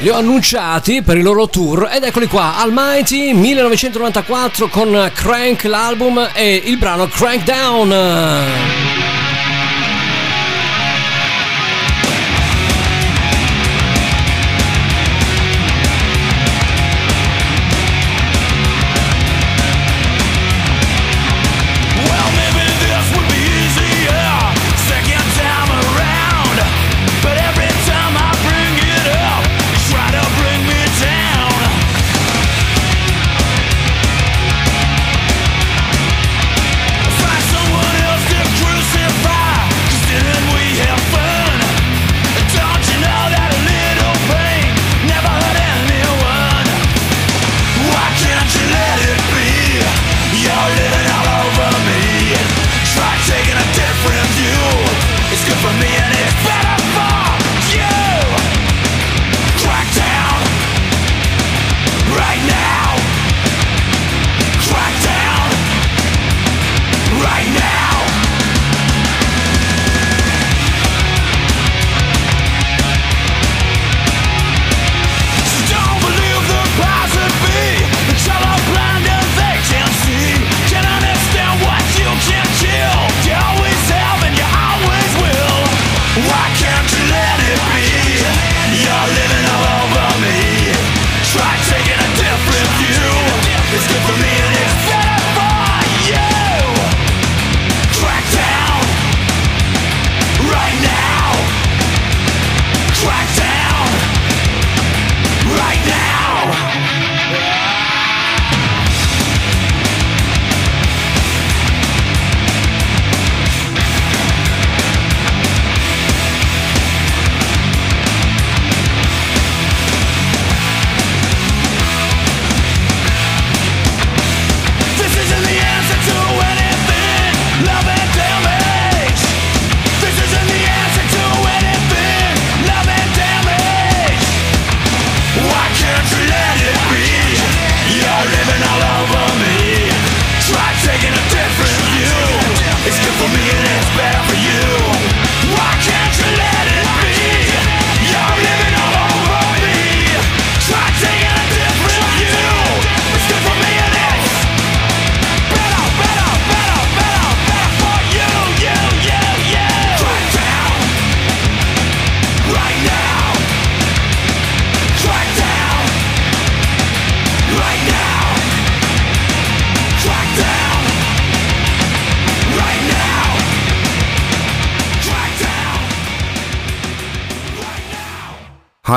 Li 0.00 0.08
ho 0.08 0.16
annunciati 0.16 1.02
per 1.02 1.18
il 1.18 1.22
loro 1.22 1.48
tour 1.48 1.88
ed 1.92 2.02
eccoli 2.02 2.26
qua, 2.26 2.56
Almighty 2.56 3.32
1994 3.32 4.66
con 4.66 5.12
Crank 5.14 5.62
l'album 5.62 6.30
e 6.34 6.60
il 6.64 6.78
brano 6.78 7.06
Crank 7.06 7.44
Down. 7.44 8.91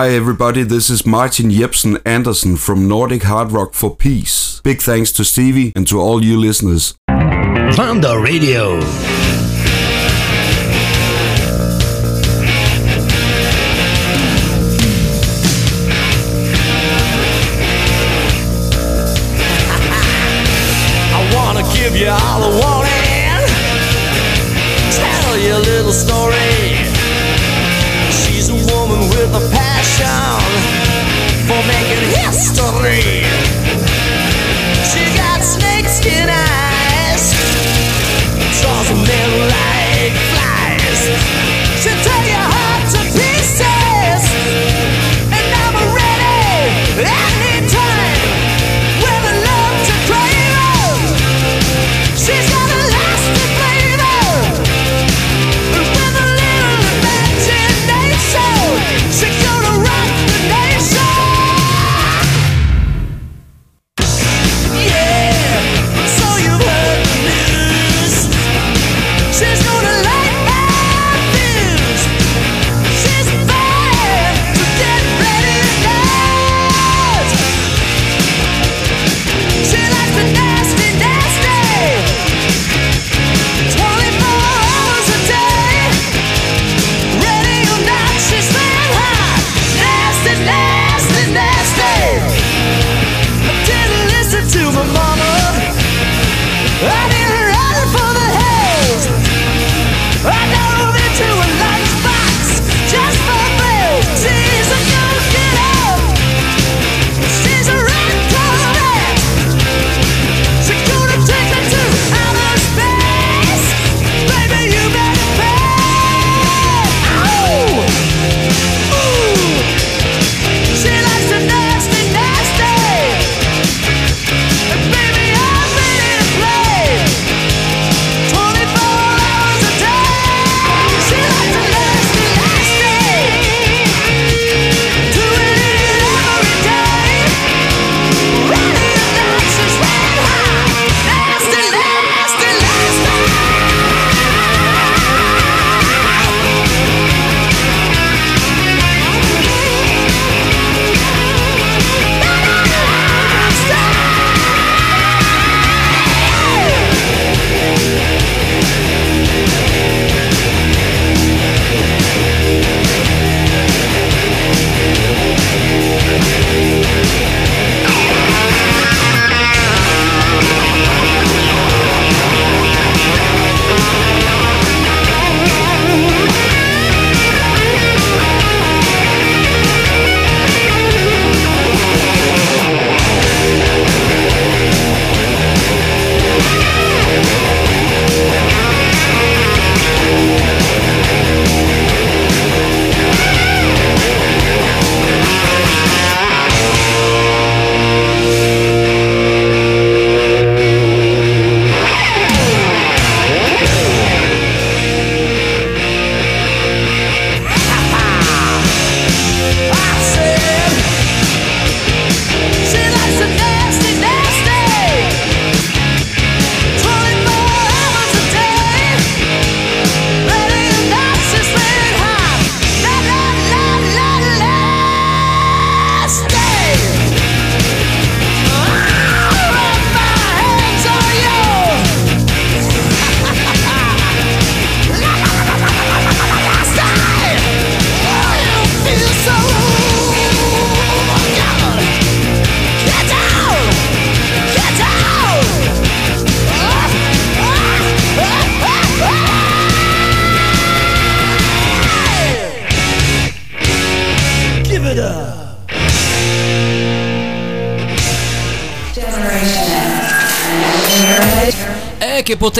Hi 0.05 0.11
everybody, 0.11 0.61
this 0.61 0.91
is 0.91 1.03
Martin 1.03 1.49
Jepsen 1.49 1.99
Andersen 2.05 2.57
from 2.57 2.87
Nordic 2.87 3.23
Hard 3.23 3.51
Rock 3.51 3.73
for 3.73 3.95
Peace. 3.95 4.61
Big 4.63 4.79
thanks 4.79 5.11
to 5.13 5.25
Stevie 5.25 5.73
and 5.75 5.87
to 5.87 5.99
all 5.99 6.23
you 6.23 6.37
listeners. 6.37 6.93
Thunder 7.09 8.19
Radio. 8.19 8.81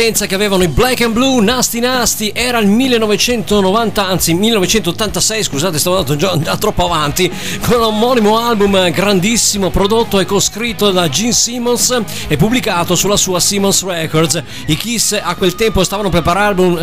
E 0.05 0.27
che 0.27 0.35
avevano 0.35 0.61
i 0.61 0.67
Black 0.67 1.01
and 1.01 1.13
Blue, 1.13 1.43
Nasty 1.43 1.79
Nasty, 1.79 2.31
era 2.31 2.59
il 2.59 2.67
1990, 2.67 4.05
anzi 4.05 4.35
1986, 4.35 5.43
scusate, 5.43 5.79
stavo 5.79 5.97
andando 5.97 6.15
già, 6.15 6.55
troppo 6.57 6.85
avanti, 6.85 7.29
con 7.67 7.79
l'omonimo 7.79 8.37
album 8.37 8.91
grandissimo 8.91 9.71
prodotto 9.71 10.19
e 10.19 10.25
coscritto 10.25 10.91
da 10.91 11.09
Gene 11.09 11.31
Simmons 11.31 12.03
e 12.27 12.37
pubblicato 12.37 12.93
sulla 12.93 13.17
sua 13.17 13.39
Simmons 13.39 13.83
Records. 13.83 14.43
I 14.67 14.77
Kiss 14.77 15.19
a 15.19 15.33
quel 15.33 15.55
tempo 15.55 15.83
stavano, 15.83 16.11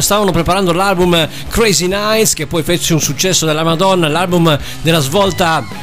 stavano 0.00 0.32
preparando 0.32 0.72
l'album 0.72 1.28
Crazy 1.48 1.86
Nights, 1.86 2.34
che 2.34 2.48
poi 2.48 2.64
fece 2.64 2.92
un 2.92 3.00
successo 3.00 3.46
della 3.46 3.62
Madonna, 3.62 4.08
l'album 4.08 4.58
della 4.82 4.98
svolta 4.98 5.81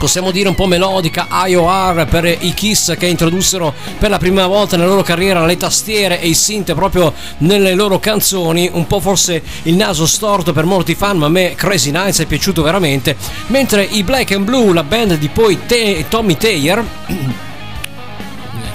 possiamo 0.00 0.30
dire 0.30 0.48
un 0.48 0.54
po' 0.54 0.64
melodica 0.64 1.28
IOR 1.44 2.06
per 2.08 2.24
i 2.24 2.54
Kiss 2.54 2.96
che 2.96 3.04
introdussero 3.04 3.74
per 3.98 4.08
la 4.08 4.16
prima 4.16 4.46
volta 4.46 4.78
nella 4.78 4.88
loro 4.88 5.02
carriera 5.02 5.44
le 5.44 5.58
tastiere 5.58 6.22
e 6.22 6.28
i 6.28 6.32
synth 6.32 6.72
proprio 6.72 7.12
nelle 7.38 7.74
loro 7.74 7.98
canzoni 7.98 8.70
un 8.72 8.86
po' 8.86 8.98
forse 8.98 9.42
il 9.64 9.74
naso 9.74 10.06
storto 10.06 10.54
per 10.54 10.64
molti 10.64 10.94
fan 10.94 11.18
ma 11.18 11.26
a 11.26 11.28
me 11.28 11.54
Crazy 11.54 11.90
Nights 11.90 12.20
è 12.20 12.24
piaciuto 12.24 12.62
veramente. 12.62 13.14
Mentre 13.48 13.82
i 13.82 14.02
Black 14.02 14.32
and 14.32 14.46
Blue 14.46 14.72
la 14.72 14.84
band 14.84 15.18
di 15.18 15.28
poi 15.28 15.66
Te- 15.66 16.06
Tommy 16.08 16.38
Taylor 16.38 16.82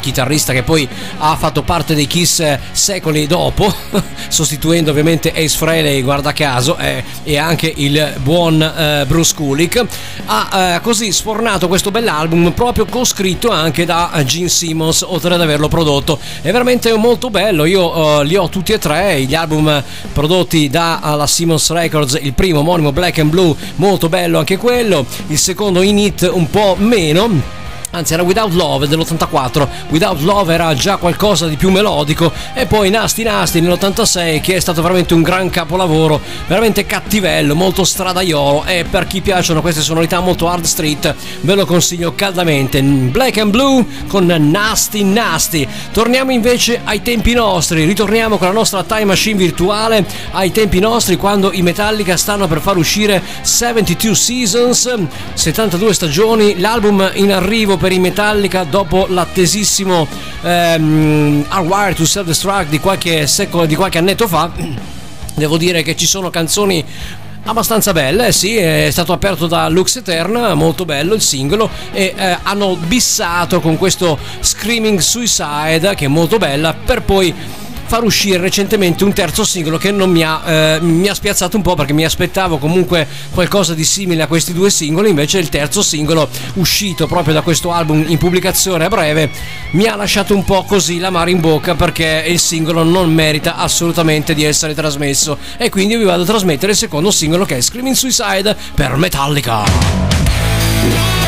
chitarrista 0.06 0.54
che 0.54 0.62
poi 0.62 0.88
ha 1.18 1.36
fatto 1.36 1.64
parte 1.64 1.96
dei 1.96 2.06
Kiss 2.06 2.40
eh, 2.40 2.60
secoli 2.72 3.26
dopo, 3.26 3.74
sostituendo 4.30 4.92
ovviamente 4.92 5.32
Ace 5.32 5.58
Frehley, 5.58 6.04
guarda 6.04 6.32
caso, 6.32 6.78
eh, 6.78 7.04
e 7.24 7.38
anche 7.38 7.74
il 7.76 8.14
buon 8.22 8.62
eh, 8.62 9.04
Bruce 9.08 9.34
Kulick, 9.34 9.84
ha 10.26 10.76
eh, 10.76 10.82
così 10.82 11.12
sfornato 11.12 11.68
questo 11.68 11.90
bell'album 11.90 12.52
proprio 12.52 12.86
coscritto 12.86 13.50
anche 13.50 13.84
da 13.86 14.12
Gene 14.24 14.48
Simmons, 14.48 15.02
oltre 15.02 15.34
ad 15.34 15.42
averlo 15.42 15.70
prodotto. 15.70 16.20
È 16.42 16.52
veramente 16.52 16.94
molto 16.94 17.32
bello, 17.32 17.66
io 17.66 18.22
eh, 18.22 18.26
li 18.26 18.36
ho 18.36 18.48
tutti 18.48 18.74
e 18.74 18.78
tre, 18.78 19.22
gli 19.24 19.34
album 19.34 19.84
prodotti 20.14 20.70
dalla 20.70 21.26
Simmons 21.26 21.72
Records, 21.72 22.20
il 22.22 22.34
primo 22.34 22.60
omonimo 22.60 22.92
Black 22.92 23.18
and 23.18 23.32
Blue, 23.32 23.56
molto 23.78 24.08
bello 24.08 24.38
anche 24.38 24.58
quello, 24.58 25.04
il 25.28 25.40
secondo 25.40 25.82
In 25.82 25.98
It 25.98 26.30
un 26.32 26.48
po' 26.48 26.76
meno 26.78 27.64
anzi 27.96 28.14
era 28.14 28.24
Without 28.24 28.54
Love 28.54 28.88
dell'84 28.88 29.68
Without 29.90 30.20
Love 30.22 30.54
era 30.54 30.74
già 30.74 30.98
qualcosa 30.98 31.48
di 31.48 31.56
più 31.56 31.70
melodico. 31.70 32.32
E 32.54 32.66
poi 32.66 32.90
Nasty 32.90 33.24
Nasty 33.24 33.62
nell'86 33.62 34.42
che 34.42 34.56
è 34.56 34.60
stato 34.60 34.82
veramente 34.82 35.14
un 35.14 35.22
gran 35.22 35.50
capolavoro 35.50 36.20
veramente 36.48 36.86
cattivello 36.86 37.56
molto 37.56 37.84
stradaiolo. 37.84 38.66
E 38.66 38.86
per 38.90 39.08
chi 39.08 39.22
piacciono 39.22 39.62
queste 39.62 39.82
sonorità 39.82 40.20
molto 40.20 40.50
hard 40.50 40.66
street 40.66 41.16
ve 41.42 41.56
lo 41.56 41.66
consiglio 41.66 42.14
caldamente. 42.14 42.82
Black 42.82 43.38
and 43.38 43.52
Blue 43.52 43.86
con 44.08 44.26
Nasty 44.26 45.04
Nasty. 45.04 45.68
Torniamo 45.92 46.32
invece 46.32 46.82
ai 46.84 47.02
tempi 47.02 47.34
nostri. 47.34 47.86
Ritorniamo 47.86 48.38
con 48.38 48.48
la 48.48 48.54
nostra 48.54 48.84
time 48.84 49.06
machine 49.06 49.38
virtuale 49.38 50.06
ai 50.32 50.52
tempi 50.52 50.80
nostri 50.80 51.16
quando 51.16 51.52
i 51.54 51.62
Metallica 51.62 52.18
stanno 52.18 52.48
per 52.48 52.60
far 52.60 52.78
uscire 52.78 53.22
72 53.42 54.16
Seasons 54.16 54.94
72 55.34 55.94
stagioni 55.94 56.60
l'album 56.60 57.12
in 57.16 57.32
arrivo 57.32 57.78
per 57.78 57.85
i 57.94 58.00
Metallica 58.00 58.64
dopo 58.64 59.06
l'attesissimo 59.08 60.08
ehm, 60.42 61.46
Hardwired 61.48 61.96
to 61.96 62.06
Self 62.06 62.26
Destruct 62.26 62.70
di 62.70 62.80
qualche 62.80 63.28
secolo 63.28 63.66
di 63.66 63.76
qualche 63.76 63.98
annetto 63.98 64.28
fa. 64.28 64.52
Devo 65.36 65.58
dire 65.58 65.84
che 65.84 65.96
ci 65.96 66.06
sono 66.06 66.30
canzoni 66.30 66.84
abbastanza 67.46 67.92
belle, 67.92 68.32
sì, 68.32 68.56
è 68.56 68.90
stato 68.92 69.14
aperto 69.14 69.48
da 69.48 69.68
Lux 69.68 69.98
Eterna, 69.98 70.54
molto 70.56 70.86
bello 70.86 71.14
il 71.14 71.22
singolo 71.22 71.70
e 71.92 72.14
eh, 72.16 72.38
hanno 72.42 72.76
bissato 72.76 73.60
con 73.60 73.78
questo 73.78 74.18
Screaming 74.40 75.00
Suicide 75.00 75.94
che 75.96 76.06
è 76.06 76.08
molto 76.08 76.38
bella 76.38 76.74
per 76.74 77.04
poi 77.04 77.34
far 77.86 78.04
uscire 78.04 78.40
recentemente 78.40 79.04
un 79.04 79.14
terzo 79.14 79.44
singolo 79.44 79.78
che 79.78 79.92
non 79.92 80.10
mi 80.10 80.24
ha, 80.24 80.42
eh, 80.46 80.80
mi 80.82 81.08
ha 81.08 81.14
spiazzato 81.14 81.56
un 81.56 81.64
po' 81.64 81.76
perché 81.76 81.94
mi 81.94 82.06
aspettavo 82.06 82.58
comunque 82.58 83.08
qualcosa 83.32 83.74
di 83.74 83.84
simile 83.84 84.24
a 84.24 84.28
questi 84.28 84.54
due 84.54 84.70
singoli, 84.70 85.10
invece 85.10 85.40
il 85.40 85.50
terzo 85.50 85.82
singolo 85.82 86.28
uscito 86.56 87.08
proprio 87.08 87.34
da 87.34 87.42
questo 87.42 87.72
album 87.72 88.04
in 88.08 88.18
pubblicazione 88.18 88.86
a 88.86 88.88
breve 88.88 89.30
mi 89.72 89.86
ha 89.86 89.96
lasciato 89.96 90.36
un 90.36 90.44
po' 90.44 90.64
così 90.64 91.00
l'amaro 91.00 91.30
in 91.30 91.40
bocca 91.40 91.76
perché 91.76 92.24
il 92.28 92.40
singolo 92.40 92.84
non 92.84 93.14
merita 93.14 93.56
assolutamente 93.56 94.34
di 94.34 94.44
essere 94.44 94.74
trasmesso 94.74 95.38
e 95.58 95.70
quindi 95.70 95.96
vi 95.96 96.04
vado 96.04 96.24
a 96.24 96.26
trasmettere 96.26 96.72
il 96.72 96.78
secondo 96.78 97.12
singolo 97.12 97.46
che 97.46 97.58
è 97.58 97.62
Screaming 97.62 97.96
Suicide 97.96 98.56
per 98.74 98.96
Metallica. 98.96 101.25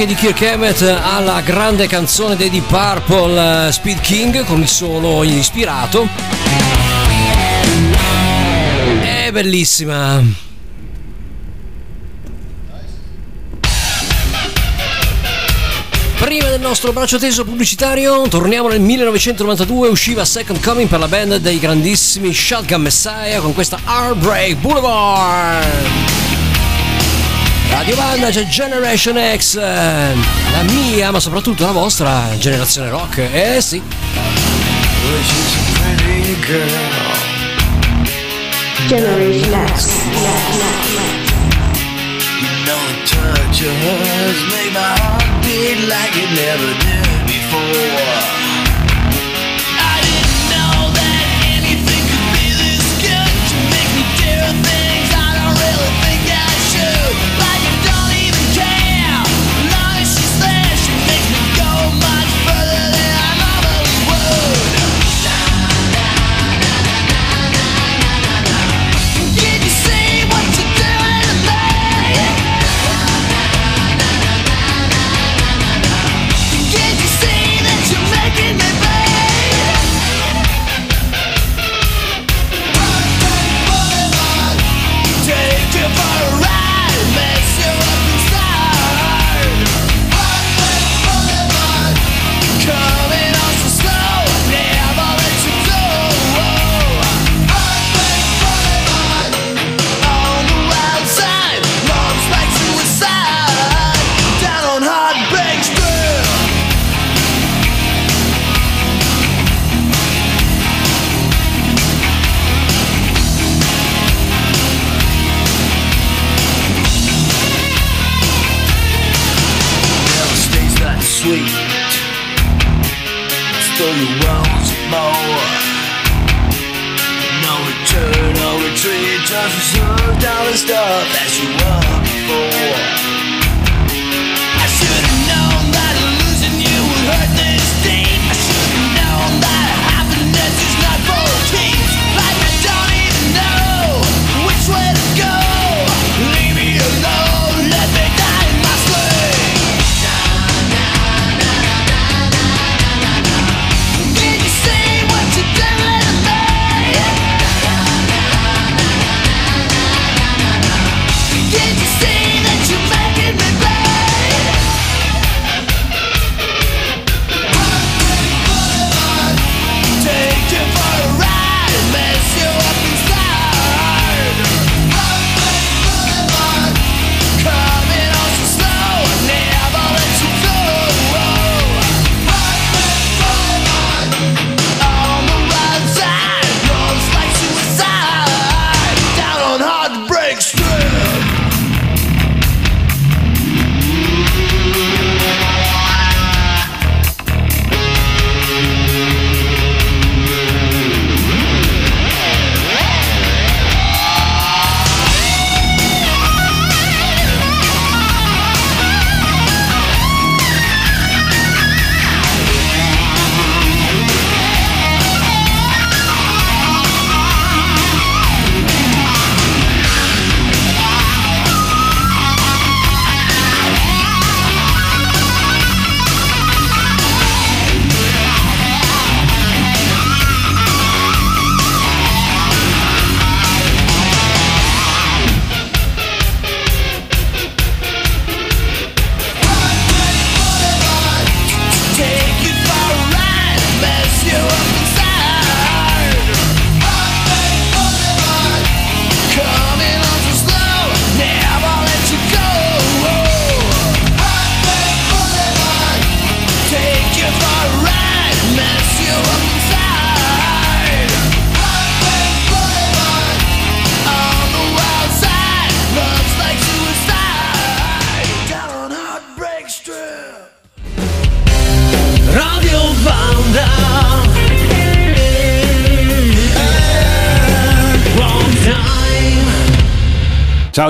anche 0.00 0.14
di 0.14 0.20
Kirk 0.20 0.42
Hammett 0.42 0.80
alla 0.82 1.40
grande 1.40 1.88
canzone 1.88 2.36
dei 2.36 2.50
Deep 2.50 2.68
Purple 2.68 3.66
eh, 3.66 3.72
Speed 3.72 4.00
King 4.00 4.44
con 4.44 4.60
il 4.60 4.68
solo 4.68 5.24
ispirato. 5.24 6.06
È 9.02 9.32
bellissima. 9.32 10.22
Prima 16.20 16.48
del 16.48 16.60
nostro 16.60 16.92
braccio 16.92 17.18
teso 17.18 17.44
pubblicitario, 17.44 18.28
torniamo 18.28 18.68
nel 18.68 18.80
1992, 18.80 19.88
usciva 19.88 20.24
Second 20.24 20.62
Coming 20.62 20.88
per 20.88 21.00
la 21.00 21.08
band 21.08 21.38
dei 21.38 21.58
grandissimi 21.58 22.32
Shotgun 22.32 22.82
Messiah 22.82 23.40
con 23.40 23.52
questa 23.52 23.80
Heartbreak 23.84 24.58
Boulevard. 24.58 26.07
Radio 27.78 27.94
Banda 27.94 28.28
c'è 28.30 28.44
Generation 28.48 29.16
X, 29.36 29.54
eh, 29.54 29.60
la 29.60 30.62
mia 30.64 31.12
ma 31.12 31.20
soprattutto 31.20 31.64
la 31.64 31.70
vostra 31.70 32.36
generazione 32.36 32.90
rock, 32.90 33.18
eh 33.18 33.60
sì. 33.60 33.80
Generation 38.88 39.66
X. 39.74 39.92
You 42.40 42.50
know 42.64 42.82
the 42.88 42.98
touch 43.06 43.62
of 43.62 43.72
hers 43.84 44.40
made 44.50 44.72
my 44.72 44.98
heart 44.98 45.24
beat 45.44 45.78
like 45.86 46.16
it 46.16 46.30
never 46.34 46.74
did 46.80 47.26
before. 47.26 48.07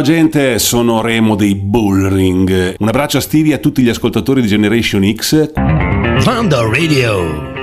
gente, 0.09 0.59
sono 0.59 1.03
Remo 1.03 1.37
dei 1.37 1.55
Bullring. 1.55 2.77
Un 2.79 2.89
abbraccio 2.89 3.19
a 3.19 3.21
Stevie 3.21 3.53
e 3.53 3.57
a 3.57 3.59
tutti 3.59 3.83
gli 3.83 3.91
ascoltatori 3.91 4.41
di 4.41 4.49
Generation 4.49 5.13
X. 5.15 5.53
Vanda 6.25 6.63
Radio. 6.63 7.58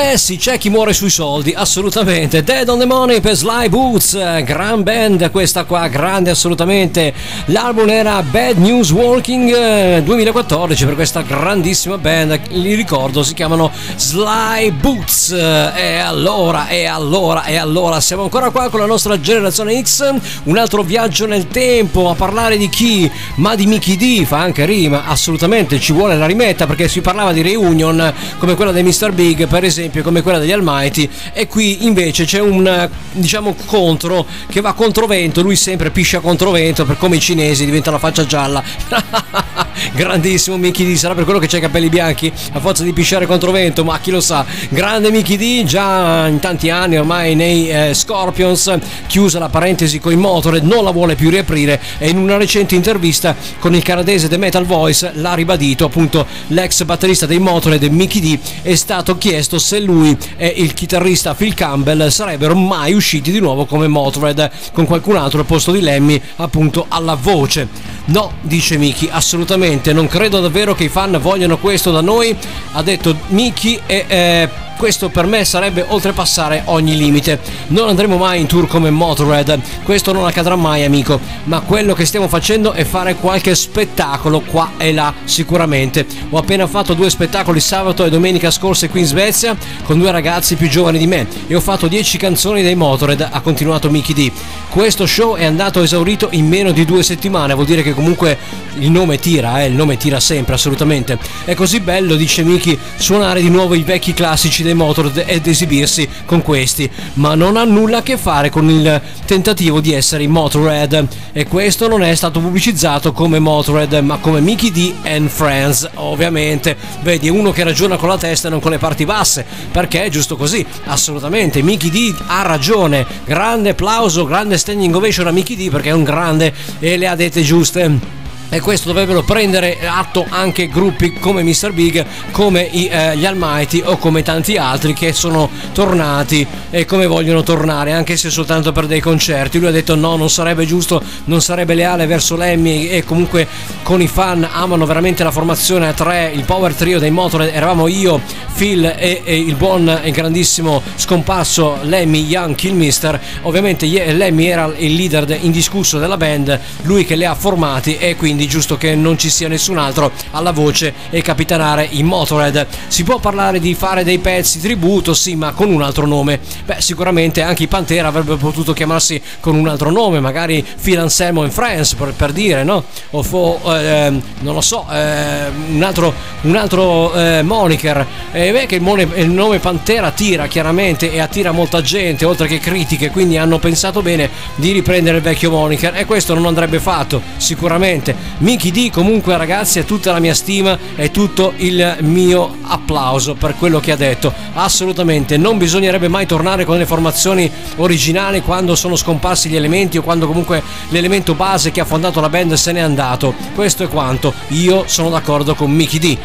Eh 0.00 0.16
sì, 0.16 0.36
c'è 0.36 0.58
chi 0.58 0.70
muore 0.70 0.92
sui 0.92 1.10
soldi, 1.10 1.52
assolutamente. 1.54 2.44
Dead 2.44 2.68
on 2.68 2.78
the 2.78 2.86
Money 2.86 3.20
per 3.20 3.34
Sly 3.34 3.68
Boots, 3.68 4.14
eh, 4.14 4.44
gran 4.44 4.84
band 4.84 5.28
questa 5.32 5.64
qua, 5.64 5.88
grande 5.88 6.30
assolutamente. 6.30 7.12
L'album 7.46 7.88
era 7.90 8.22
Bad 8.22 8.58
News 8.58 8.92
Walking 8.92 9.52
eh, 9.52 10.02
2014 10.04 10.84
per 10.84 10.94
questa 10.94 11.22
grandissima 11.22 11.98
band, 11.98 12.40
li 12.50 12.74
ricordo, 12.74 13.24
si 13.24 13.34
chiamano 13.34 13.72
Sly 13.96 14.70
Boots. 14.70 15.32
Eh, 15.32 15.72
E 15.74 15.96
allora, 15.96 16.68
e 16.68 16.86
allora, 16.86 17.44
e 17.44 17.56
allora, 17.56 18.00
siamo 18.00 18.22
ancora 18.22 18.50
qua 18.50 18.68
con 18.68 18.78
la 18.78 18.86
nostra 18.86 19.18
generazione 19.20 19.82
X, 19.82 20.14
un 20.44 20.58
altro 20.58 20.82
viaggio 20.82 21.26
nel 21.26 21.48
tempo 21.48 22.08
a 22.08 22.14
parlare 22.14 22.56
di 22.56 22.68
chi? 22.68 23.10
Ma 23.36 23.56
di 23.56 23.66
Mickey 23.66 23.96
D, 23.96 24.24
fa 24.24 24.38
anche 24.38 24.64
rima, 24.64 25.06
assolutamente, 25.06 25.80
ci 25.80 25.92
vuole 25.92 26.16
la 26.16 26.26
rimetta 26.26 26.66
perché 26.66 26.86
si 26.86 27.00
parlava 27.00 27.32
di 27.32 27.42
reunion 27.42 28.12
come 28.38 28.54
quella 28.54 28.70
dei 28.70 28.84
Mr. 28.84 29.12
Big, 29.12 29.46
per 29.48 29.64
esempio, 29.64 29.97
come 30.02 30.22
quella 30.22 30.38
degli 30.38 30.52
Almighty, 30.52 31.08
e 31.32 31.46
qui 31.46 31.86
invece 31.86 32.24
c'è 32.24 32.40
un 32.40 32.66
eh, 32.66 32.88
diciamo 33.12 33.54
contro 33.66 34.26
che 34.48 34.60
va 34.60 34.72
controvento, 34.72 35.42
lui 35.42 35.56
sempre 35.56 35.90
piscia 35.90 36.20
controvento, 36.20 36.84
per 36.84 36.96
come 36.98 37.16
i 37.16 37.20
cinesi 37.20 37.64
diventa 37.64 37.90
la 37.90 37.98
faccia 37.98 38.26
gialla. 38.26 38.62
Grandissimo 39.94 40.56
Mickey 40.56 40.92
D, 40.92 40.96
sarà 40.96 41.14
per 41.14 41.24
quello 41.24 41.38
che 41.38 41.46
c'ha 41.46 41.58
i 41.58 41.60
capelli 41.60 41.88
bianchi 41.88 42.32
a 42.52 42.60
forza 42.60 42.82
di 42.82 42.92
pisciare 42.92 43.26
controvento, 43.26 43.84
ma 43.84 43.98
chi 44.00 44.10
lo 44.10 44.20
sa. 44.20 44.44
Grande 44.68 45.10
Mickey 45.10 45.36
D, 45.36 45.64
già 45.64 46.26
in 46.26 46.40
tanti 46.40 46.70
anni 46.70 46.98
ormai 46.98 47.34
nei 47.34 47.70
eh, 47.70 47.94
Scorpions, 47.94 48.76
chiusa 49.06 49.38
la 49.38 49.48
parentesi 49.48 50.00
con 50.00 50.12
i 50.12 50.16
Motorhead, 50.16 50.64
non 50.64 50.84
la 50.84 50.90
vuole 50.90 51.14
più 51.14 51.30
riaprire 51.30 51.80
e 51.98 52.08
in 52.08 52.18
una 52.18 52.36
recente 52.36 52.74
intervista 52.74 53.36
con 53.58 53.74
il 53.74 53.82
canadese 53.82 54.28
The 54.28 54.36
Metal 54.36 54.64
Voice 54.64 55.12
l'ha 55.14 55.34
ribadito, 55.34 55.84
appunto 55.84 56.26
l'ex 56.48 56.82
batterista 56.84 57.26
dei 57.26 57.38
Motorhead 57.38 57.84
Mickey 57.84 58.20
D 58.20 58.38
è 58.62 58.74
stato 58.74 59.16
chiesto 59.18 59.58
se 59.58 59.77
lui 59.80 60.16
e 60.36 60.46
il 60.56 60.74
chitarrista 60.74 61.34
Phil 61.34 61.54
Campbell 61.54 62.08
sarebbero 62.08 62.54
mai 62.54 62.94
usciti 62.94 63.30
di 63.30 63.40
nuovo 63.40 63.66
come 63.66 63.88
Motorhead 63.88 64.50
con 64.72 64.86
qualcun 64.86 65.16
altro 65.16 65.40
al 65.40 65.46
posto 65.46 65.72
di 65.72 65.80
Lemmy 65.80 66.20
appunto 66.36 66.86
alla 66.88 67.14
voce. 67.14 67.96
No, 68.08 68.32
dice 68.40 68.78
Mickey, 68.78 69.08
assolutamente, 69.10 69.92
non 69.92 70.06
credo 70.06 70.40
davvero 70.40 70.74
che 70.74 70.84
i 70.84 70.88
fan 70.88 71.18
vogliano 71.20 71.58
questo 71.58 71.90
da 71.90 72.00
noi, 72.00 72.34
ha 72.72 72.82
detto 72.82 73.14
Mickey 73.28 73.78
e 73.86 74.04
eh, 74.08 74.48
questo 74.78 75.08
per 75.08 75.26
me 75.26 75.44
sarebbe 75.44 75.84
oltrepassare 75.86 76.62
ogni 76.66 76.96
limite. 76.96 77.40
Non 77.68 77.88
andremo 77.88 78.16
mai 78.16 78.40
in 78.40 78.46
tour 78.46 78.68
come 78.68 78.90
Motorhead, 78.90 79.60
questo 79.82 80.12
non 80.12 80.24
accadrà 80.24 80.54
mai 80.54 80.84
amico, 80.84 81.20
ma 81.44 81.60
quello 81.60 81.94
che 81.94 82.06
stiamo 82.06 82.28
facendo 82.28 82.72
è 82.72 82.84
fare 82.84 83.16
qualche 83.16 83.54
spettacolo 83.56 84.40
qua 84.40 84.72
e 84.78 84.92
là 84.92 85.12
sicuramente. 85.24 86.06
Ho 86.30 86.38
appena 86.38 86.66
fatto 86.68 86.94
due 86.94 87.10
spettacoli 87.10 87.58
sabato 87.58 88.04
e 88.04 88.10
domenica 88.10 88.52
scorse 88.52 88.88
qui 88.88 89.00
in 89.00 89.06
Svezia 89.06 89.56
con 89.82 89.98
due 89.98 90.12
ragazzi 90.12 90.54
più 90.54 90.68
giovani 90.68 90.98
di 90.98 91.08
me 91.08 91.26
e 91.48 91.56
ho 91.56 91.60
fatto 91.60 91.88
10 91.88 92.16
canzoni 92.16 92.62
dei 92.62 92.76
Motorhead, 92.76 93.28
ha 93.32 93.40
continuato 93.40 93.90
Mickey 93.90 94.14
D. 94.14 94.30
Questo 94.70 95.06
show 95.06 95.34
è 95.34 95.44
andato 95.44 95.82
esaurito 95.82 96.28
in 96.30 96.46
meno 96.46 96.70
di 96.70 96.84
due 96.84 97.02
settimane, 97.02 97.54
vuol 97.54 97.66
dire 97.66 97.82
che 97.82 97.94
comunque 97.98 98.38
il 98.78 98.92
nome 98.92 99.18
tira, 99.18 99.60
eh, 99.60 99.66
il 99.66 99.74
nome 99.74 99.96
tira 99.96 100.20
sempre 100.20 100.54
assolutamente. 100.54 101.18
È 101.44 101.54
così 101.54 101.80
bello, 101.80 102.14
dice 102.14 102.44
Mickey, 102.44 102.78
suonare 102.96 103.40
di 103.40 103.50
nuovo 103.50 103.74
i 103.74 103.82
vecchi 103.82 104.14
classici 104.14 104.62
dei 104.62 104.74
Motorhead 104.74 105.24
ed 105.26 105.44
esibirsi 105.48 106.08
con 106.24 106.40
questi, 106.42 106.88
ma 107.14 107.34
non 107.34 107.56
ha 107.56 107.64
nulla 107.64 107.98
a 107.98 108.02
che 108.02 108.16
fare 108.16 108.50
con 108.50 108.70
il 108.70 109.02
tentativo 109.26 109.80
di 109.80 109.92
essere 109.92 110.22
i 110.22 110.28
Motorhead 110.28 111.08
e 111.32 111.48
questo 111.48 111.88
non 111.88 112.04
è 112.04 112.14
stato 112.14 112.38
pubblicizzato 112.38 113.12
come 113.12 113.40
Motorhead 113.40 113.94
ma 114.04 114.18
come 114.18 114.40
Mickey 114.40 114.70
D 114.70 114.94
and 115.02 115.28
Friends, 115.28 115.90
ovviamente. 115.94 116.76
Vedi, 117.02 117.26
è 117.26 117.30
uno 117.30 117.50
che 117.50 117.64
ragiona 117.64 117.96
con 117.96 118.08
la 118.08 118.18
testa 118.18 118.46
e 118.46 118.50
non 118.52 118.60
con 118.60 118.70
le 118.70 118.78
parti 118.78 119.04
basse, 119.04 119.44
perché 119.72 120.04
è 120.04 120.08
giusto 120.08 120.36
così, 120.36 120.64
assolutamente. 120.84 121.62
Mickey 121.62 121.90
D 121.90 122.14
ha 122.26 122.42
ragione, 122.42 123.04
grande 123.24 123.70
applauso, 123.70 124.24
grande 124.24 124.56
standing 124.56 124.94
ovation 124.94 125.26
a 125.26 125.32
Mickey 125.32 125.56
D 125.56 125.68
perché 125.68 125.88
è 125.88 125.92
un 125.92 126.04
grande 126.04 126.54
e 126.78 126.96
le 126.96 127.08
ha 127.08 127.16
dette 127.16 127.42
giuste. 127.42 127.87
FM 127.88 128.27
E 128.50 128.60
questo 128.60 128.88
dovrebbero 128.88 129.22
prendere 129.22 129.78
atto 129.86 130.24
anche 130.26 130.68
gruppi 130.68 131.12
come 131.12 131.42
Mr. 131.42 131.72
Big, 131.72 132.02
come 132.30 132.62
i, 132.62 132.86
eh, 132.86 133.14
gli 133.14 133.26
Almighty 133.26 133.82
o 133.84 133.98
come 133.98 134.22
tanti 134.22 134.56
altri 134.56 134.94
che 134.94 135.12
sono 135.12 135.50
tornati 135.74 136.46
e 136.70 136.86
come 136.86 137.06
vogliono 137.06 137.42
tornare, 137.42 137.92
anche 137.92 138.16
se 138.16 138.30
soltanto 138.30 138.72
per 138.72 138.86
dei 138.86 139.00
concerti. 139.00 139.58
Lui 139.58 139.68
ha 139.68 139.70
detto 139.70 139.94
no, 139.96 140.16
non 140.16 140.30
sarebbe 140.30 140.64
giusto, 140.64 141.02
non 141.24 141.42
sarebbe 141.42 141.74
leale 141.74 142.06
verso 142.06 142.36
Lemmy 142.36 142.88
e 142.88 143.04
comunque 143.04 143.46
con 143.82 144.00
i 144.00 144.08
fan 144.08 144.48
amano 144.50 144.86
veramente 144.86 145.22
la 145.22 145.30
formazione 145.30 145.86
a 145.86 145.92
tre, 145.92 146.30
il 146.34 146.44
power 146.44 146.72
trio 146.72 146.98
dei 146.98 147.10
Motorhead, 147.10 147.54
eravamo 147.54 147.86
io, 147.86 148.18
Phil 148.56 148.82
e, 148.84 149.20
e 149.24 149.36
il 149.36 149.56
buon 149.56 150.00
e 150.02 150.10
grandissimo 150.10 150.82
scomparso 150.94 151.80
Lemmy 151.82 152.24
Young 152.24 152.54
Killmister. 152.54 153.20
Ovviamente 153.42 153.86
Lemmy 153.86 154.46
era 154.46 154.72
il 154.74 154.94
leader 154.94 155.26
de- 155.26 155.38
indiscusso 155.38 155.98
della 155.98 156.16
band, 156.16 156.58
lui 156.82 157.04
che 157.04 157.14
le 157.14 157.26
ha 157.26 157.34
formati 157.34 157.98
e 157.98 158.16
quindi 158.16 158.37
giusto 158.46 158.76
che 158.76 158.94
non 158.94 159.18
ci 159.18 159.30
sia 159.30 159.48
nessun 159.48 159.78
altro 159.78 160.12
alla 160.32 160.52
voce 160.52 160.94
e 161.10 161.22
capitanare 161.22 161.86
i 161.90 162.02
Motorhead. 162.02 162.66
Si 162.88 163.04
può 163.04 163.18
parlare 163.18 163.60
di 163.60 163.74
fare 163.74 164.04
dei 164.04 164.18
pezzi 164.18 164.60
tributo, 164.60 165.14
sì, 165.14 165.34
ma 165.34 165.52
con 165.52 165.70
un 165.70 165.82
altro 165.82 166.06
nome. 166.06 166.38
Beh, 166.64 166.76
sicuramente 166.80 167.42
anche 167.42 167.64
i 167.64 167.66
Pantera 167.66 168.08
avrebbero 168.08 168.36
potuto 168.36 168.72
chiamarsi 168.72 169.20
con 169.40 169.54
un 169.54 169.68
altro 169.68 169.90
nome, 169.90 170.20
magari 170.20 170.64
Phil 170.80 170.98
Anselmo 170.98 171.44
in 171.44 171.50
France, 171.50 171.96
per, 171.96 172.12
per 172.12 172.32
dire, 172.32 172.64
no? 172.64 172.84
O 173.10 173.22
fo- 173.22 173.60
ehm, 173.64 174.22
non 174.40 174.54
lo 174.54 174.60
so, 174.60 174.86
ehm, 174.90 175.74
un 175.74 175.82
altro, 175.82 176.12
un 176.42 176.56
altro 176.56 177.14
eh, 177.14 177.42
moniker. 177.42 178.06
E 178.32 178.52
beh, 178.52 178.66
che 178.66 178.76
il, 178.76 178.82
mone- 178.82 179.08
il 179.14 179.30
nome 179.30 179.58
Pantera 179.58 180.08
attira 180.08 180.46
chiaramente 180.46 181.12
e 181.12 181.20
attira 181.20 181.52
molta 181.52 181.80
gente, 181.80 182.24
oltre 182.24 182.46
che 182.46 182.58
critiche, 182.58 183.10
quindi 183.10 183.36
hanno 183.36 183.58
pensato 183.58 184.02
bene 184.02 184.30
di 184.56 184.72
riprendere 184.72 185.18
il 185.18 185.22
vecchio 185.22 185.50
moniker 185.50 185.96
e 185.96 186.04
questo 186.04 186.34
non 186.34 186.46
andrebbe 186.46 186.80
fatto, 186.80 187.20
sicuramente. 187.36 188.27
Mickey 188.38 188.70
D 188.70 188.90
comunque 188.90 189.36
ragazzi 189.36 189.78
è 189.78 189.84
tutta 189.84 190.12
la 190.12 190.20
mia 190.20 190.34
stima 190.34 190.78
e 190.94 191.10
tutto 191.10 191.52
il 191.56 191.96
mio 192.00 192.56
applauso 192.62 193.34
per 193.34 193.56
quello 193.56 193.80
che 193.80 193.92
ha 193.92 193.96
detto. 193.96 194.32
Assolutamente, 194.54 195.36
non 195.36 195.58
bisognerebbe 195.58 196.08
mai 196.08 196.26
tornare 196.26 196.64
con 196.64 196.78
le 196.78 196.86
formazioni 196.86 197.50
originali 197.76 198.42
quando 198.42 198.76
sono 198.76 198.96
scomparsi 198.96 199.48
gli 199.48 199.56
elementi 199.56 199.98
o 199.98 200.02
quando 200.02 200.26
comunque 200.26 200.62
l'elemento 200.90 201.34
base 201.34 201.70
che 201.70 201.80
ha 201.80 201.84
fondato 201.84 202.20
la 202.20 202.28
band 202.28 202.54
se 202.54 202.72
n'è 202.72 202.80
andato. 202.80 203.34
Questo 203.54 203.82
è 203.82 203.88
quanto. 203.88 204.32
Io 204.48 204.84
sono 204.86 205.10
d'accordo 205.10 205.54
con 205.54 205.70
Mickey 205.70 205.98
D. 205.98 206.18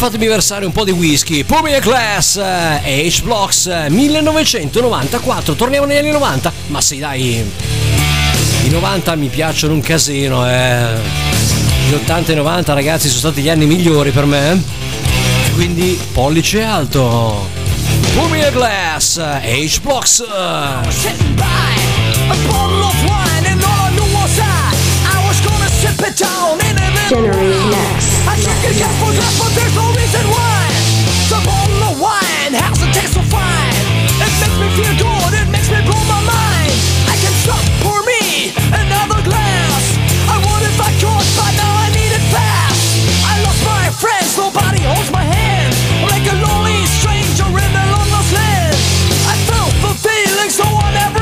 fatemi 0.00 0.28
versare 0.28 0.64
un 0.64 0.72
po' 0.72 0.82
di 0.84 0.92
whisky. 0.92 1.44
Pumi 1.44 1.74
e 1.74 1.78
Class, 1.80 2.36
eh, 2.36 3.06
H-Blocks, 3.06 3.66
eh, 3.66 3.90
1994. 3.90 5.52
Torniamo 5.54 5.84
negli 5.84 5.98
anni 5.98 6.10
90. 6.10 6.50
Ma 6.68 6.80
sì, 6.80 6.96
dai. 6.98 7.44
I 8.64 8.68
90 8.70 9.14
mi 9.16 9.28
piacciono 9.28 9.74
un 9.74 9.82
casino, 9.82 10.48
eh. 10.48 10.86
Gli 11.86 11.92
80 11.92 12.32
e 12.32 12.34
90, 12.34 12.72
ragazzi, 12.72 13.08
sono 13.08 13.18
stati 13.20 13.42
gli 13.42 13.50
anni 13.50 13.66
migliori 13.66 14.10
per 14.10 14.24
me. 14.24 14.52
eh. 14.52 14.58
Quindi 15.52 16.00
pollice 16.14 16.62
alto. 16.62 17.46
Pumi 18.14 18.40
e 18.40 18.50
Glass, 18.52 19.18
H-Blocks. 19.18 20.24
sitting 20.88 21.34
by 21.34 21.44
a 22.30 22.36
bottle 22.48 22.84
of 22.84 22.94
wine, 23.02 23.46
and 23.50 23.62
all 23.62 23.86
I 23.86 23.90
knew 23.90 24.14
was 24.14 24.38
I, 24.38 24.74
I 25.14 25.26
was 25.26 25.38
gonna 25.42 25.68
sip 25.68 26.00
it 26.06 26.18
down 26.18 26.58
in 26.60 26.76
a 26.78 26.88
minute. 26.88 27.08
Generation 27.10 27.74
X. 27.96 28.19
I 28.30 28.38
took 28.38 28.62
a 28.62 28.72
guess 28.78 28.94
for 29.02 29.10
that, 29.10 29.32
but 29.42 29.50
there's 29.58 29.74
no 29.74 29.90
reason 29.90 30.22
why. 30.30 30.62
The 31.34 31.42
bottle 31.42 31.82
of 31.90 31.98
wine 31.98 32.54
has 32.54 32.78
a 32.78 32.86
taste 32.94 33.18
so 33.18 33.22
fine. 33.26 33.74
It 34.22 34.30
makes 34.38 34.54
me 34.54 34.70
feel 34.78 34.94
good, 35.02 35.32
it 35.34 35.50
makes 35.50 35.66
me 35.66 35.82
blow 35.82 35.98
my 36.06 36.22
mind. 36.22 36.70
I 37.10 37.18
can 37.18 37.34
stop, 37.42 37.58
pour 37.82 37.98
me 38.06 38.54
another 38.70 39.18
glass. 39.26 39.82
I 40.30 40.38
would 40.46 40.62
if 40.62 40.78
I 40.78 40.94
could, 41.02 41.26
but 41.34 41.52
now 41.58 41.74
I 41.74 41.90
need 41.90 42.12
it 42.14 42.26
fast. 42.30 43.02
I 43.26 43.42
lost 43.42 43.66
my 43.66 43.90
friends, 43.98 44.38
nobody 44.38 44.78
holds 44.86 45.10
my 45.10 45.26
hand. 45.26 45.74
Like 46.06 46.22
a 46.30 46.36
lonely 46.38 46.86
stranger 46.86 47.50
in 47.50 47.72
a 47.74 47.84
lonely 47.90 48.22
land. 48.30 48.78
I 49.26 49.34
felt 49.50 49.74
the 49.82 49.92
feelings 50.06 50.54
no 50.54 50.70
one 50.70 50.94
ever 50.94 51.19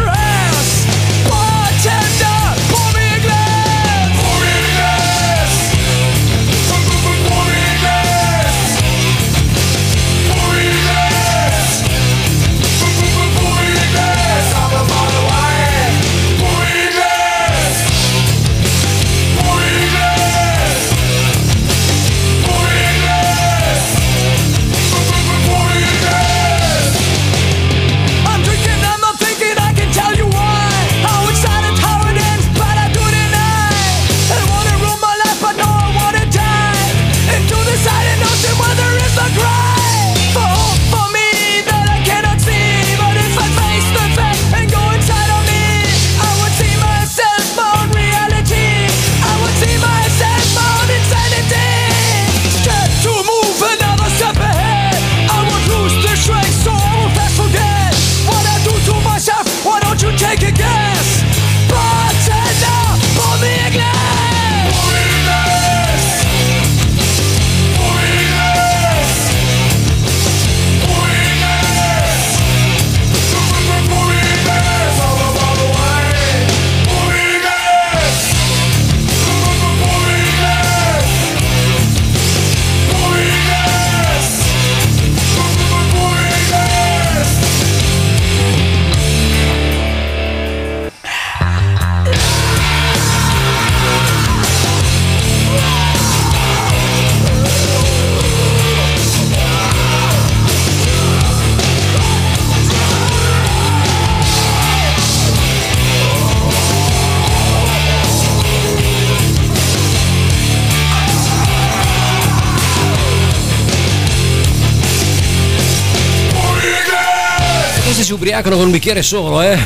si 118.08 118.14
ubriacano 118.14 118.56
con 118.56 118.64
un 118.64 118.70
bicchiere 118.70 119.02
solo, 119.02 119.42
eh. 119.42 119.58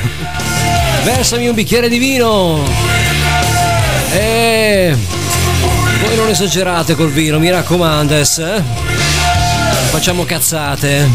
Versami 1.05 1.47
un 1.47 1.55
bicchiere 1.55 1.89
di 1.89 1.98
vino. 1.98 2.60
E 4.10 4.97
voi 6.05 6.16
non 6.16 6.28
esagerate 6.28 6.97
col 6.97 7.12
vino, 7.12 7.39
mi 7.39 7.48
raccomando, 7.51 8.16
Eh? 8.16 8.24
Facciamo 9.90 10.24
cazzate. 10.24 11.09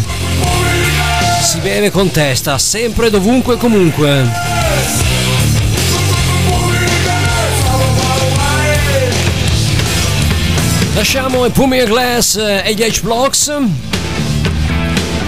Si 1.42 1.60
beve 1.60 1.92
con 1.92 2.12
testa, 2.12 2.58
sempre, 2.58 3.10
dovunque 3.10 3.56
e 3.56 3.58
comunque. 3.58 4.32
Lasciamo 10.94 11.46
i 11.46 11.50
Pumi 11.50 11.84
Glass 11.84 12.38
eh, 12.38 12.62
e 12.64 12.74
gli 12.74 12.84
H-Blocks 12.84 13.52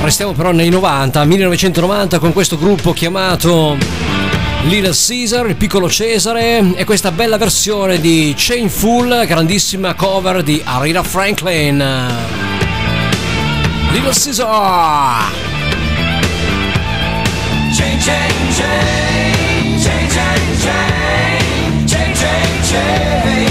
Restiamo 0.02 0.32
però 0.34 0.52
nei 0.52 0.70
90, 0.70 1.24
1990 1.26 2.20
con 2.20 2.34
questo 2.34 2.58
gruppo 2.58 2.94
chiamato 2.94 3.78
Little 4.64 4.94
Caesar, 4.94 5.48
il 5.48 5.56
piccolo 5.56 5.90
Cesare 5.90 6.74
e 6.76 6.84
questa 6.84 7.12
bella 7.12 7.38
versione 7.38 8.00
di 8.00 8.34
Chainful, 8.36 9.26
grandissima 9.26 9.94
cover 9.96 10.42
di 10.42 10.62
Arina 10.64 11.04
Franklin. 11.04 11.78
Little 13.92 14.12
Caesar! 14.12 15.32
Chain, 17.76 17.98
chain, 18.00 18.32
chain, 18.56 19.80
chain, 19.80 20.08
chain, 20.08 20.58
chain, 20.60 21.88
chain, 21.88 22.14
chain, 22.14 22.62
chain. 22.64 23.49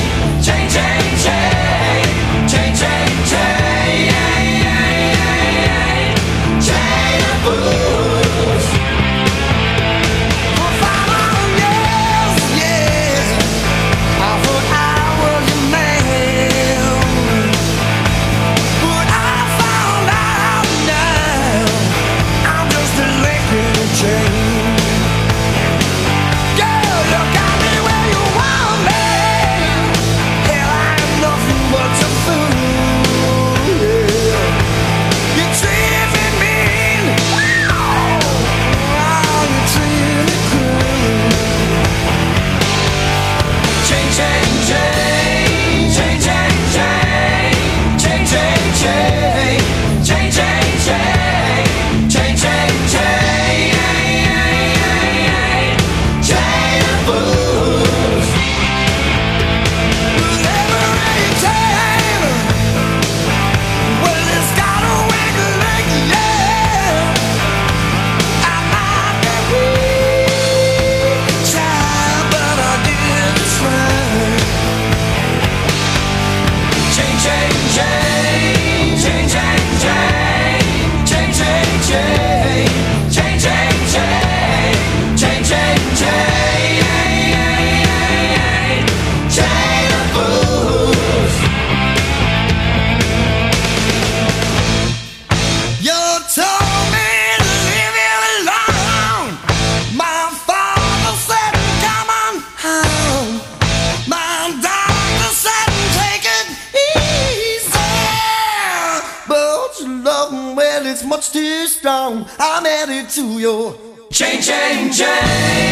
change, 114.49 114.97
change. 114.97 115.68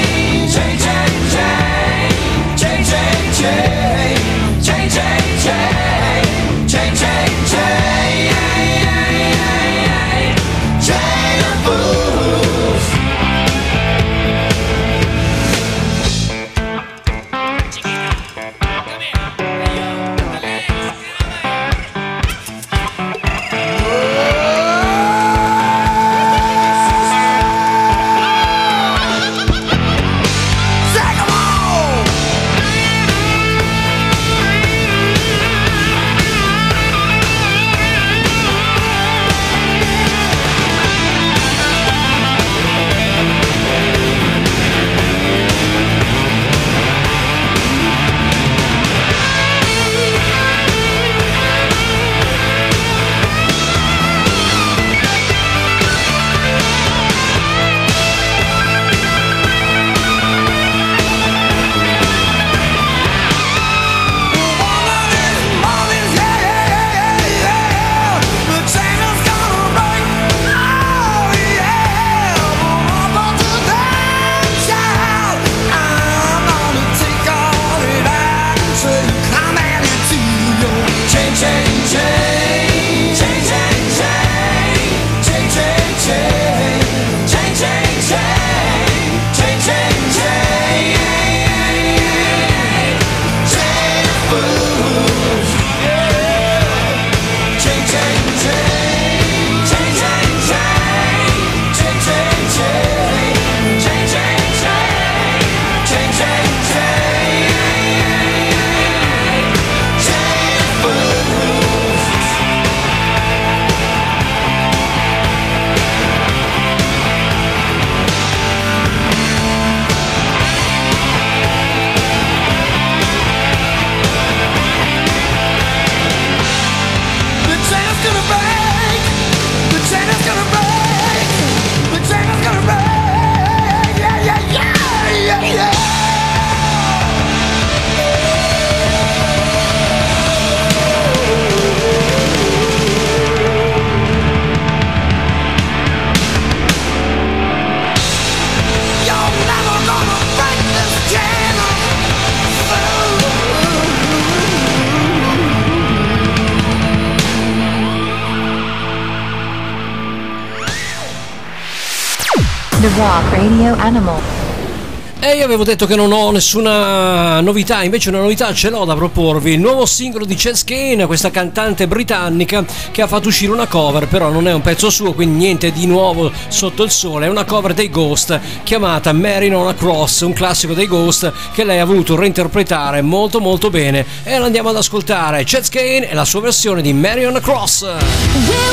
avevo 165.57 165.71
detto 165.71 165.87
che 165.87 165.97
non 165.97 166.13
ho 166.13 166.31
nessuna 166.31 167.41
novità, 167.41 167.83
invece 167.83 168.11
una 168.11 168.21
novità 168.21 168.53
ce 168.53 168.69
l'ho 168.69 168.85
da 168.85 168.95
proporvi. 168.95 169.53
Il 169.53 169.61
nuovo 169.61 169.87
singolo 169.87 170.27
di 170.27 170.35
Chess 170.35 170.65
Kane, 170.65 171.07
questa 171.07 171.31
cantante 171.31 171.89
britannica 171.89 172.63
che 172.91 173.01
ha 173.01 173.07
fatto 173.07 173.29
uscire 173.29 173.53
una 173.53 173.67
cover, 173.67 174.07
però 174.07 174.29
non 174.29 174.47
è 174.47 174.53
un 174.53 174.61
pezzo 174.61 174.91
suo, 174.91 175.15
quindi 175.15 175.39
niente 175.39 175.73
di 175.73 175.87
nuovo 175.87 176.31
sotto 176.49 176.83
il 176.83 176.91
sole. 176.91 177.25
È 177.25 177.31
una 177.31 177.45
cover 177.45 177.73
dei 177.73 177.89
Ghost 177.89 178.39
chiamata 178.65 179.15
Mary 179.15 179.51
on 179.51 179.75
Cross, 179.75 180.21
un 180.21 180.35
classico 180.35 180.75
dei 180.75 180.87
Ghost 180.87 181.33
che 181.53 181.65
lei 181.65 181.79
ha 181.79 181.87
voluto 181.87 182.17
reinterpretare 182.17 183.01
molto 183.01 183.41
molto 183.41 183.71
bene. 183.71 184.05
E 184.25 184.39
l'andiamo 184.39 184.69
ad 184.69 184.77
ascoltare. 184.77 185.45
Chess 185.45 185.71
Kane 185.71 186.11
e 186.11 186.15
la 186.15 186.27
sua 186.27 186.43
versione 186.43 186.83
di 186.83 186.93
Mary 186.93 187.25
on 187.25 187.37
a 187.37 187.41
Cross. 187.41 187.81
We 187.83 188.67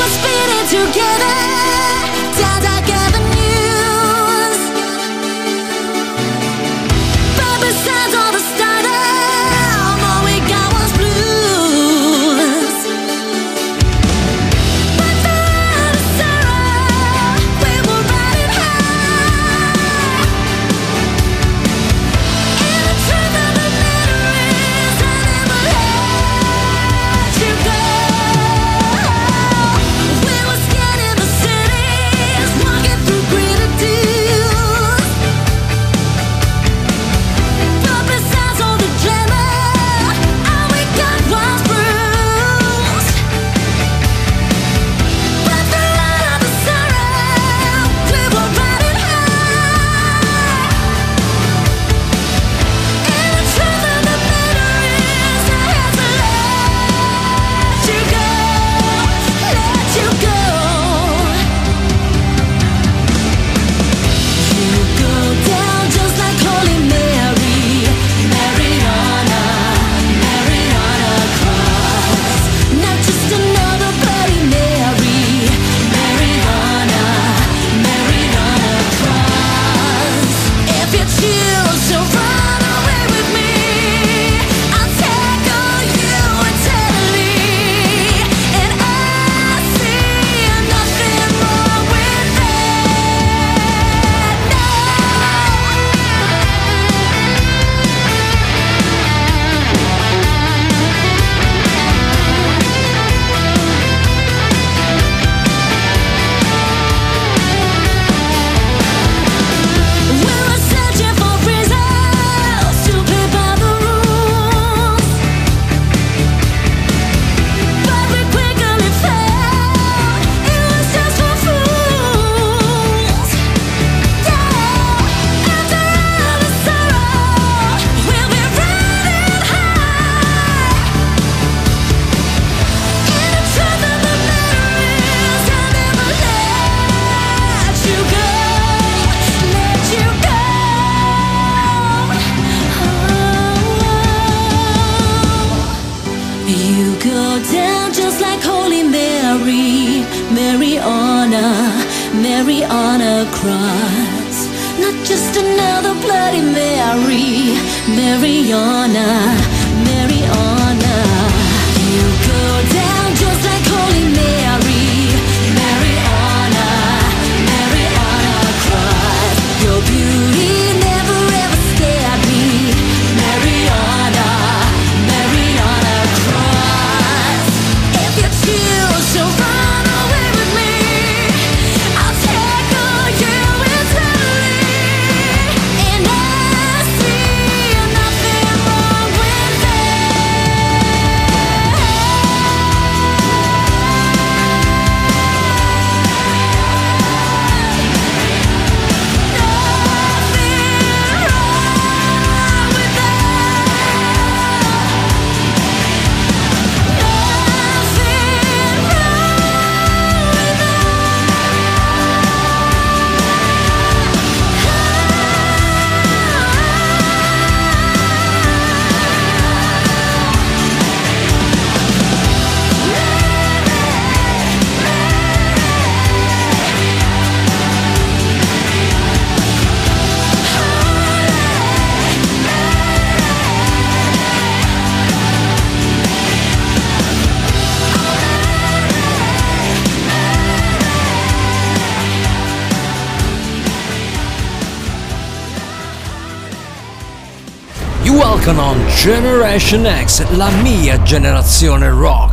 Generation 248.96 249.86
X, 249.86 250.26
la 250.32 250.50
mia 250.62 251.02
generazione 251.02 251.90
rock. 251.90 252.33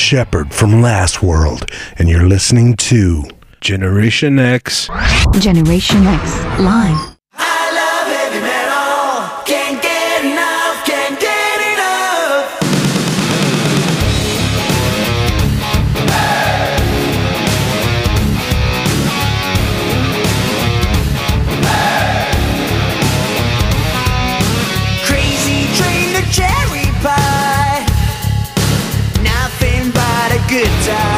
Shepard 0.00 0.54
from 0.54 0.80
Last 0.80 1.22
World, 1.22 1.70
and 1.98 2.08
you're 2.08 2.26
listening 2.26 2.74
to 2.76 3.24
Generation 3.60 4.38
X. 4.38 4.88
Generation 5.38 6.06
X 6.06 6.36
Live. 6.58 7.09
It's 30.62 30.86
time. 30.86 31.09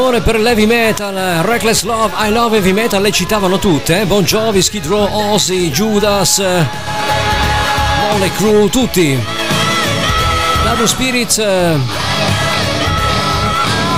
amore 0.00 0.20
per 0.22 0.40
l'heavy 0.40 0.64
metal, 0.64 1.42
Reckless 1.44 1.82
Love, 1.82 2.14
I 2.16 2.30
Love 2.30 2.56
Heavy 2.56 2.72
Metal, 2.72 3.02
le 3.02 3.10
citavano 3.10 3.58
tutte, 3.58 4.00
eh? 4.00 4.06
Bon 4.06 4.24
Jovi, 4.24 4.62
Skid 4.62 4.86
Row, 4.86 5.06
Ozzy, 5.32 5.70
Judas, 5.70 6.38
eh, 6.38 6.66
Mole 8.10 8.32
Crew, 8.32 8.68
tutti. 8.68 9.22
Lado 10.64 10.86
Spirits, 10.86 11.36
eh, 11.38 11.76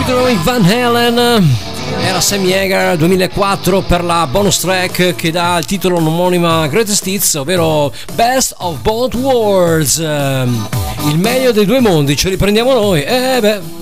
Pete 0.05 0.39
Van 0.43 0.65
Halen, 0.65 1.19
eh, 1.19 2.05
era 2.05 2.21
Sam 2.21 2.45
Yeager 2.45 2.97
2004 2.97 3.83
per 3.83 4.03
la 4.03 4.27
bonus 4.29 4.59
track 4.59 5.15
che 5.15 5.31
dà 5.31 5.57
il 5.59 5.67
titolo 5.67 5.99
omonima 5.99 6.67
Greatest 6.67 7.07
Hits, 7.07 7.35
ovvero 7.35 7.93
Best 8.15 8.55
of 8.59 8.79
Both 8.81 9.15
Worlds. 9.15 9.99
Il 9.99 11.19
meglio 11.19 11.53
dei 11.53 11.65
due 11.65 11.81
mondi, 11.81 12.17
ce 12.17 12.29
li 12.29 12.37
prendiamo 12.37 12.73
noi. 12.73 13.03
Eh 13.03 13.39
beh. 13.41 13.82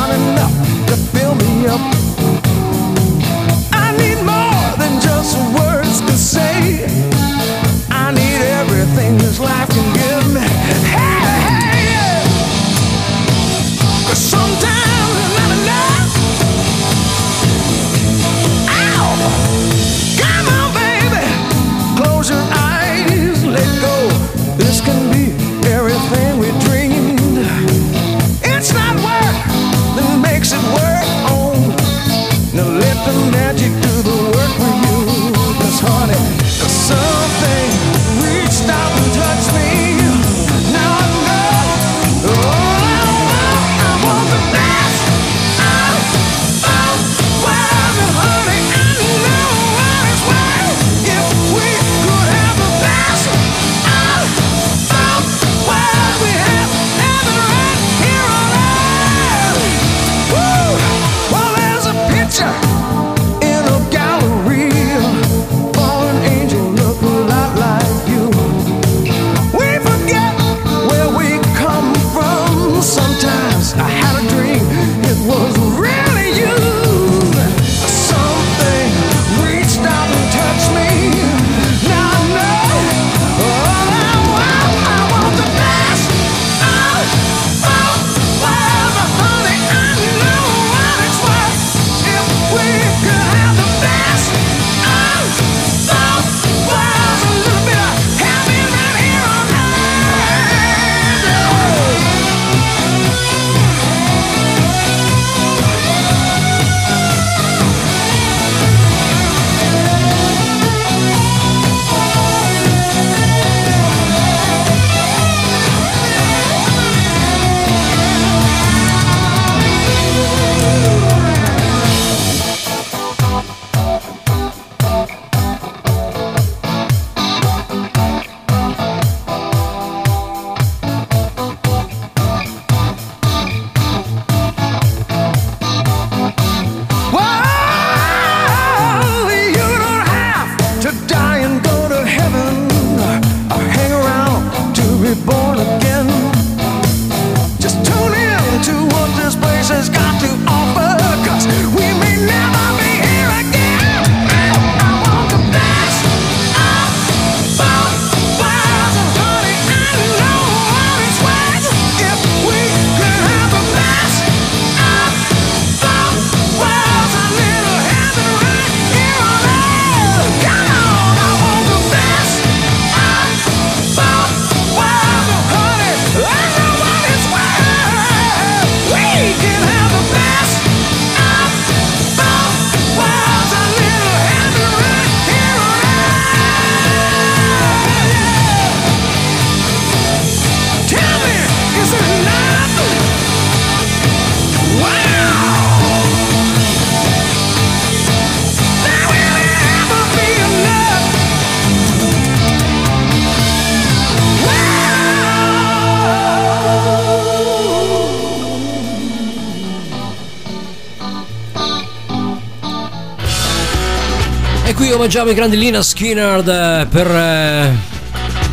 mangiamo 215.01 215.29
in 215.29 215.35
grande 215.35 215.55
linea 215.55 215.81
Skinner 215.81 216.47
eh, 216.47 216.85
per 216.85 217.07
eh, 217.07 217.75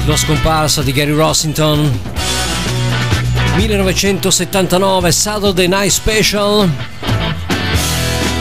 la 0.07 0.17
scomparsa 0.17 0.81
di 0.81 0.93
Gary 0.93 1.11
Rossington. 1.11 2.01
1979 3.57 5.13
Saturday 5.13 5.67
Night 5.67 5.91
Special. 5.91 6.67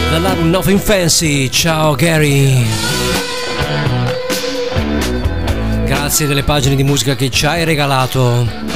Dall'album 0.10 0.50
Nothing 0.50 0.80
Fancy. 0.80 1.50
Ciao 1.50 1.96
Gary. 1.96 2.66
Grazie 5.84 6.28
delle 6.28 6.44
pagine 6.44 6.76
di 6.76 6.84
musica 6.84 7.14
che 7.14 7.30
ci 7.30 7.46
hai 7.46 7.66
regalato. 7.66 8.67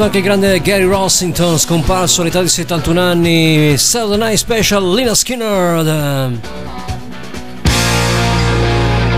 saluto 0.00 0.04
anche 0.04 0.18
il 0.18 0.24
grande 0.24 0.60
Gary 0.62 0.84
Rossington, 0.84 1.58
scomparso 1.58 2.22
all'età 2.22 2.40
di 2.40 2.48
71 2.48 3.00
anni, 3.00 3.76
Saturday 3.76 4.18
Night 4.18 4.38
Special, 4.38 4.94
Lina 4.94 5.14
Skinner. 5.14 6.30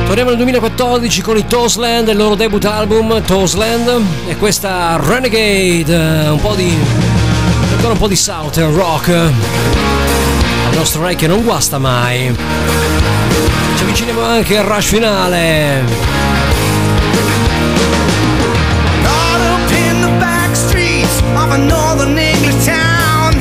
Torniamo 0.07 0.31
nel 0.31 0.37
2014 0.39 1.23
con 1.23 1.37
i 1.37 1.47
Toastland, 1.47 2.09
il 2.09 2.17
loro 2.17 2.35
debut 2.35 2.65
album 2.65 3.23
Toastland 3.23 4.03
e 4.27 4.37
questa 4.37 4.99
Renegade, 5.01 6.29
un 6.29 6.41
po' 6.41 6.55
di... 6.55 6.77
ancora 7.75 7.93
un 7.93 7.99
po' 7.99 8.09
di 8.09 8.17
Southern 8.17 8.75
Rock. 8.75 9.09
Il 9.09 10.77
nostro 10.77 11.03
Rai 11.03 11.15
che 11.15 11.29
non 11.29 11.45
guasta 11.45 11.79
mai. 11.79 12.35
Ci 13.77 13.83
avviciniamo 13.83 14.21
anche 14.21 14.59
al 14.59 14.65
rush 14.65 14.87
finale. 14.87 16.33
a 21.53 21.59
northern 21.59 22.17
English 22.17 22.65
town 22.65 23.35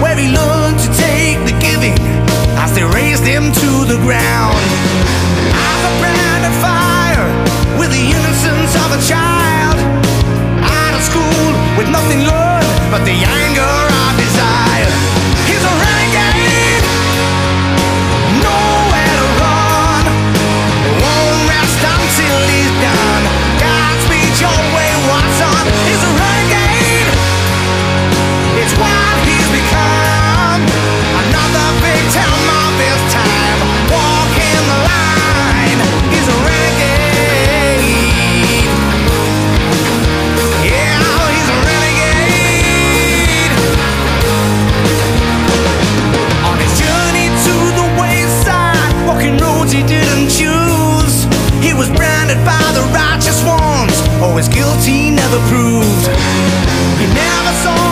where 0.00 0.14
he 0.14 0.28
learned 0.30 0.78
to 0.78 0.86
take 0.94 1.38
the 1.42 1.54
giving 1.58 1.98
as 2.54 2.72
they 2.72 2.84
raised 2.84 3.24
him 3.24 3.50
to 3.50 3.70
the 3.84 3.98
ground. 4.06 4.62
I've 5.66 5.84
a 5.90 5.94
brand 5.98 6.42
of 6.46 6.54
fire 6.62 7.26
with 7.76 7.90
the 7.90 8.04
innocence 8.14 8.72
of 8.78 8.88
a 8.94 9.00
child 9.02 9.76
out 10.62 10.94
of 10.94 11.02
school 11.02 11.46
with 11.76 11.90
nothing 11.90 12.20
learned 12.30 12.90
but 12.92 13.02
the 13.04 13.26
iron. 13.26 13.47
surrounded 52.28 52.44
by 52.44 52.72
the 52.72 52.84
righteous 52.92 53.42
ones, 53.44 54.22
always 54.22 54.48
guilty, 54.48 55.10
never 55.10 55.38
proved. 55.48 56.08
You 57.00 57.06
never 57.14 57.52
saw 57.62 57.87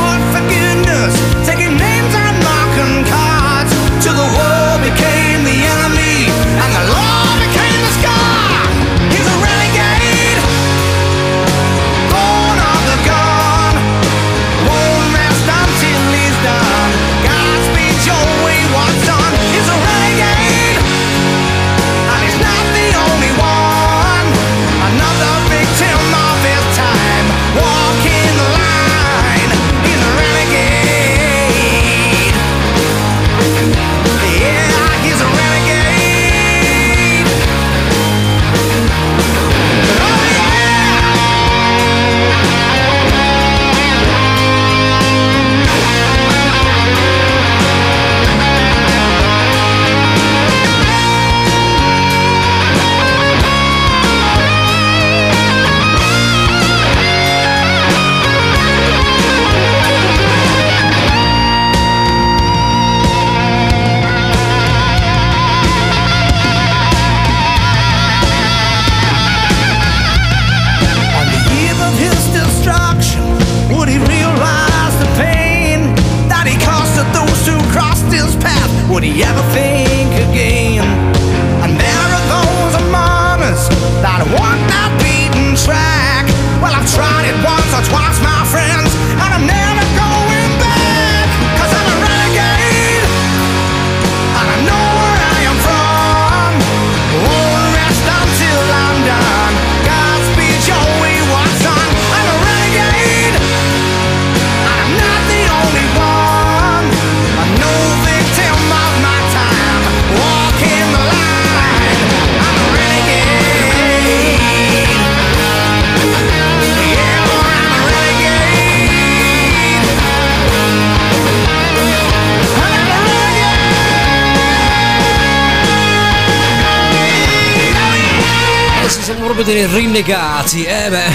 rinnegati, 130.46 130.64
eh 130.64 130.88
beh. 130.88 131.10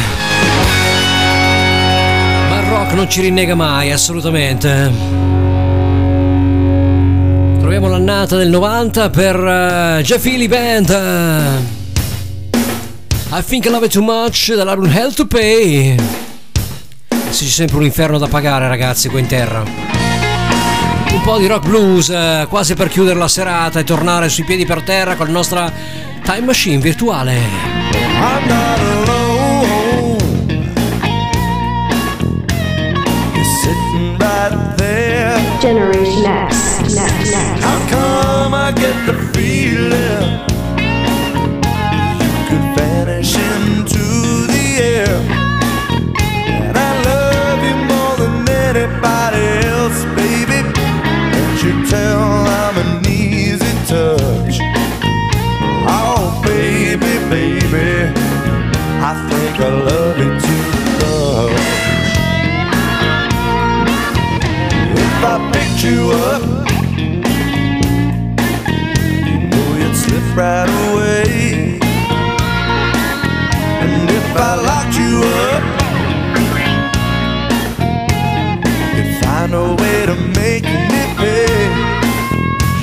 Ma 2.50 2.60
il 2.60 2.68
rock 2.68 2.94
non 2.94 3.10
ci 3.10 3.22
rinnega 3.22 3.56
mai, 3.56 3.92
assolutamente. 3.92 4.92
Troviamo 7.60 7.88
l'annata 7.88 8.38
del 8.38 8.50
90 8.50 9.10
per 9.10 9.36
uh, 9.38 10.02
Jeff 10.02 10.26
Healy 10.26 10.48
Band. 10.48 10.90
eh. 10.90 11.80
I 13.34 13.42
think 13.46 13.66
I 13.66 13.70
love 13.70 13.86
it 13.86 13.92
too 13.92 14.04
much 14.04 14.54
dall'album 14.54 14.92
Hell 14.92 15.14
to 15.14 15.26
Pay. 15.26 15.96
Sì, 17.30 17.46
c'è 17.46 17.52
sempre 17.52 17.78
un 17.78 17.84
inferno 17.84 18.18
da 18.18 18.28
pagare, 18.28 18.68
ragazzi, 18.68 19.08
qua 19.08 19.20
in 19.20 19.28
terra. 19.28 19.64
Un 19.64 21.22
po' 21.24 21.38
di 21.38 21.48
rock 21.48 21.66
blues, 21.66 22.10
eh, 22.10 22.46
quasi 22.50 22.74
per 22.74 22.90
chiudere 22.90 23.18
la 23.18 23.30
serata 23.30 23.80
e 23.80 23.84
tornare 23.86 24.28
sui 24.28 24.44
piedi 24.44 24.66
per 24.66 24.82
terra 24.82 25.16
con 25.16 25.28
la 25.28 25.32
nostra 25.32 25.72
time 26.24 26.42
machine 26.42 26.80
virtuale. 26.80 27.72
Generation 35.62 36.26
X. 36.26 36.80
Next. 36.82 36.96
Next. 36.96 37.64
How 37.64 37.78
come 37.88 38.54
I 38.56 38.72
get 38.72 38.96
the 39.06 39.14
feeling 39.32 40.26
you 42.18 42.32
could 42.50 42.66
vanish 42.76 43.36
into 43.36 44.48
the 44.48 44.66
air? 44.82 45.16
And 46.66 46.76
I 46.76 46.92
love 47.06 47.60
you 47.70 47.78
more 47.94 48.16
than 48.18 48.50
anybody 48.50 49.46
else, 49.70 50.04
baby. 50.18 50.60
You 51.62 51.86
tell 51.86 52.21
right 70.36 70.70
away. 70.70 71.80
And 73.84 74.10
if 74.10 74.28
I 74.36 74.56
locked 74.70 74.96
you 74.98 75.14
up, 75.50 75.64
you'd 78.96 79.14
find 79.24 79.54
a 79.54 79.76
way 79.82 80.06
to 80.06 80.16
make 80.40 80.64
me 80.64 81.02
pay. 81.20 81.58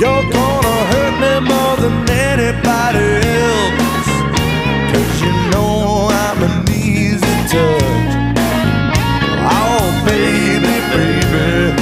You're 0.01 0.27
gonna 0.31 0.77
hurt 0.93 1.15
me 1.23 1.35
more 1.49 1.77
than 1.85 1.97
anybody 2.11 3.09
else. 3.47 4.11
Cause 4.91 5.13
you 5.23 5.33
know 5.51 6.09
I'm 6.11 6.43
an 6.43 6.69
easy 6.69 7.35
touch. 7.53 8.13
Oh, 9.51 9.85
baby, 10.05 10.77
baby, 10.93 11.73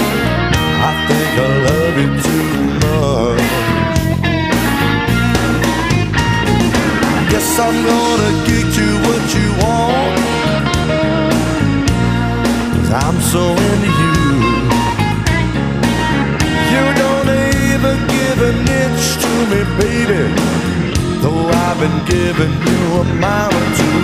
I 0.89 0.93
think 1.09 1.31
I 1.39 1.49
love 1.67 1.99
you 1.99 2.11
too 2.23 2.76
I'm 7.59 7.73
gonna 7.73 8.33
get 8.45 8.67
you 8.77 8.91
what 9.07 9.23
you 9.35 9.49
want. 9.65 10.19
Cause 12.75 12.93
I'm 12.93 13.19
so 13.33 13.45
into 13.71 13.91
you. 14.03 14.17
You 16.73 16.85
don't 17.03 17.31
even 17.73 17.97
give 18.17 18.39
an 18.51 18.59
inch 18.83 19.05
to 19.23 19.33
me, 19.51 19.61
baby. 19.81 20.23
Though 21.23 21.49
I've 21.49 21.79
been 21.81 21.99
giving 22.05 22.53
you 22.69 22.81
a 23.01 23.05
mile 23.23 23.55
or 23.55 23.69
two. 23.81 23.96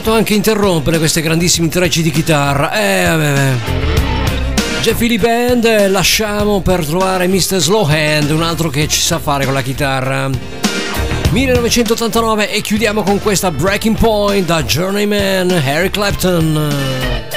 peccato 0.00 0.12
anche 0.12 0.34
interrompere 0.34 0.98
queste 0.98 1.20
grandissime 1.20 1.66
intrecci 1.66 2.00
di 2.02 2.10
chitarra. 2.10 2.72
Eh, 2.72 3.04
vabbè. 3.04 3.32
vabbè. 3.32 3.54
Jeffy 4.80 5.18
Band 5.18 5.88
lasciamo 5.88 6.60
per 6.60 6.86
trovare 6.86 7.26
Mr. 7.26 7.58
Slowhand, 7.58 8.30
un 8.30 8.42
altro 8.42 8.70
che 8.70 8.88
ci 8.88 9.00
sa 9.00 9.18
fare 9.18 9.44
con 9.44 9.52
la 9.52 9.60
chitarra. 9.60 10.30
1989 11.30 12.50
e 12.50 12.60
chiudiamo 12.62 13.02
con 13.02 13.20
questa 13.20 13.50
Breaking 13.50 13.96
Point 13.96 14.46
da 14.46 14.62
Journeyman 14.62 15.50
Harry 15.50 15.90
Clapton. 15.90 17.29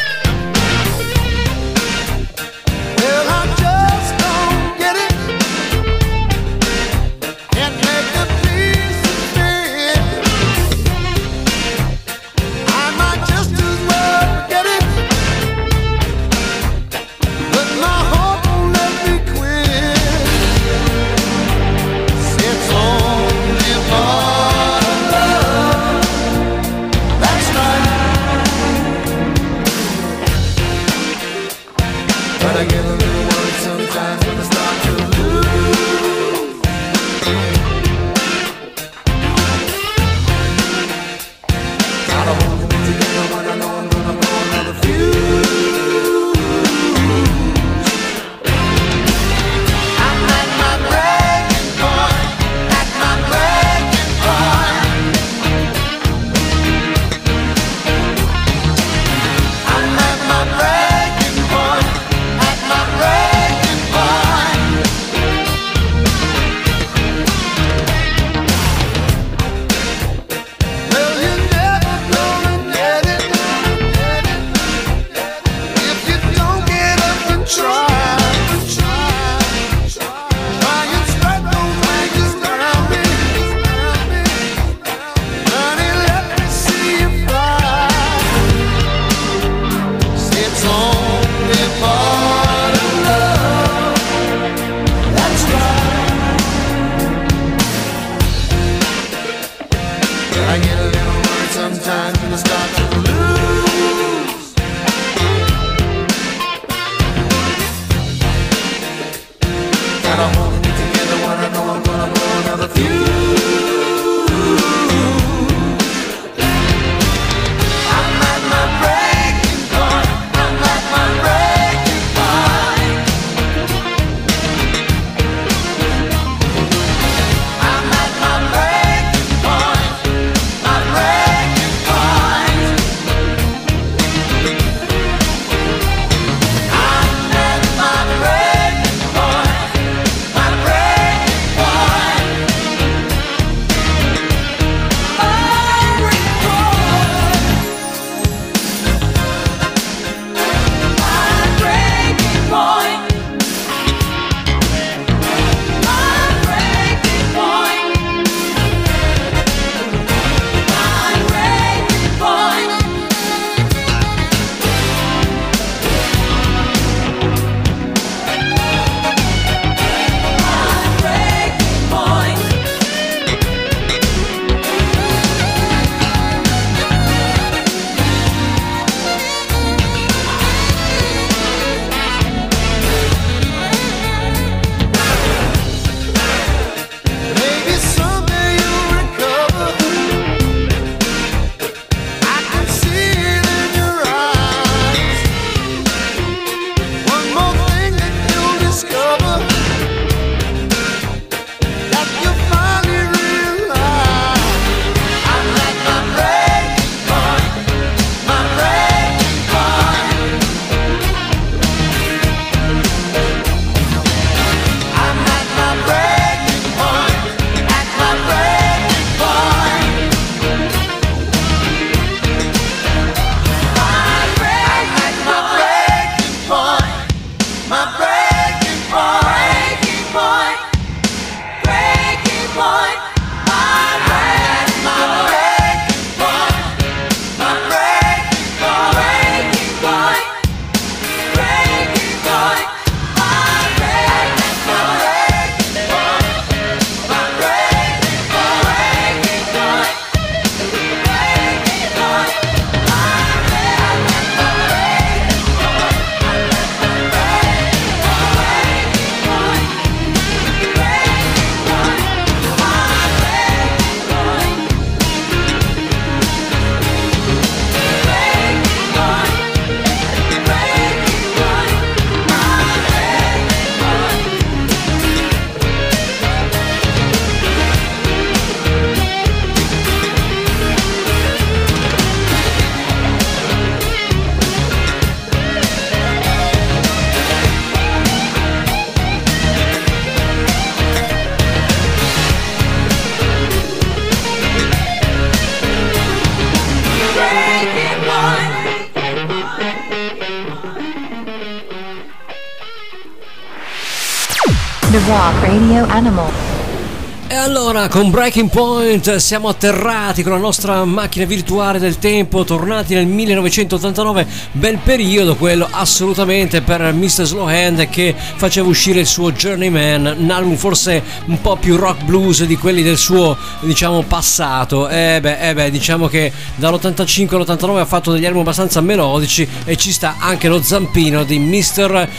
Con 307.93 308.09
Breaking 308.09 308.49
Point 308.49 309.17
siamo 309.17 309.49
atterrati 309.49 310.23
con 310.23 310.31
la 310.31 310.39
nostra 310.39 310.83
macchina 310.83 311.25
virtuale 311.25 311.77
del 311.77 311.99
tempo, 311.99 312.43
tornati 312.43 312.95
nel 312.95 313.05
1989, 313.05 314.25
bel 314.53 314.79
periodo 314.79 315.35
quello 315.35 315.67
assolutamente 315.69 316.61
per 316.61 316.91
Mr. 316.91 317.23
Slowhand 317.23 317.87
che 317.89 318.15
faceva 318.17 318.67
uscire 318.67 319.01
il 319.01 319.05
suo 319.05 319.31
Journeyman, 319.31 320.15
un 320.17 320.31
album 320.31 320.55
forse 320.55 321.03
un 321.25 321.39
po' 321.39 321.55
più 321.55 321.75
rock 321.75 322.03
blues 322.05 322.43
di 322.45 322.57
quelli 322.57 322.81
del 322.81 322.97
suo 322.97 323.37
diciamo 323.59 324.01
passato. 324.01 324.89
E 324.89 325.19
beh, 325.21 325.49
eh 325.49 325.53
beh 325.53 325.69
diciamo 325.69 326.07
che 326.07 326.31
dall'85 326.55 327.35
all'89 327.35 327.77
ha 327.77 327.85
fatto 327.85 328.11
degli 328.11 328.25
album 328.25 328.41
abbastanza 328.41 328.81
melodici 328.81 329.47
e 329.65 329.75
ci 329.75 329.91
sta 329.91 330.15
anche 330.17 330.47
lo 330.47 330.63
zampino 330.63 331.23
di 331.23 331.37
Mr. 331.37 332.09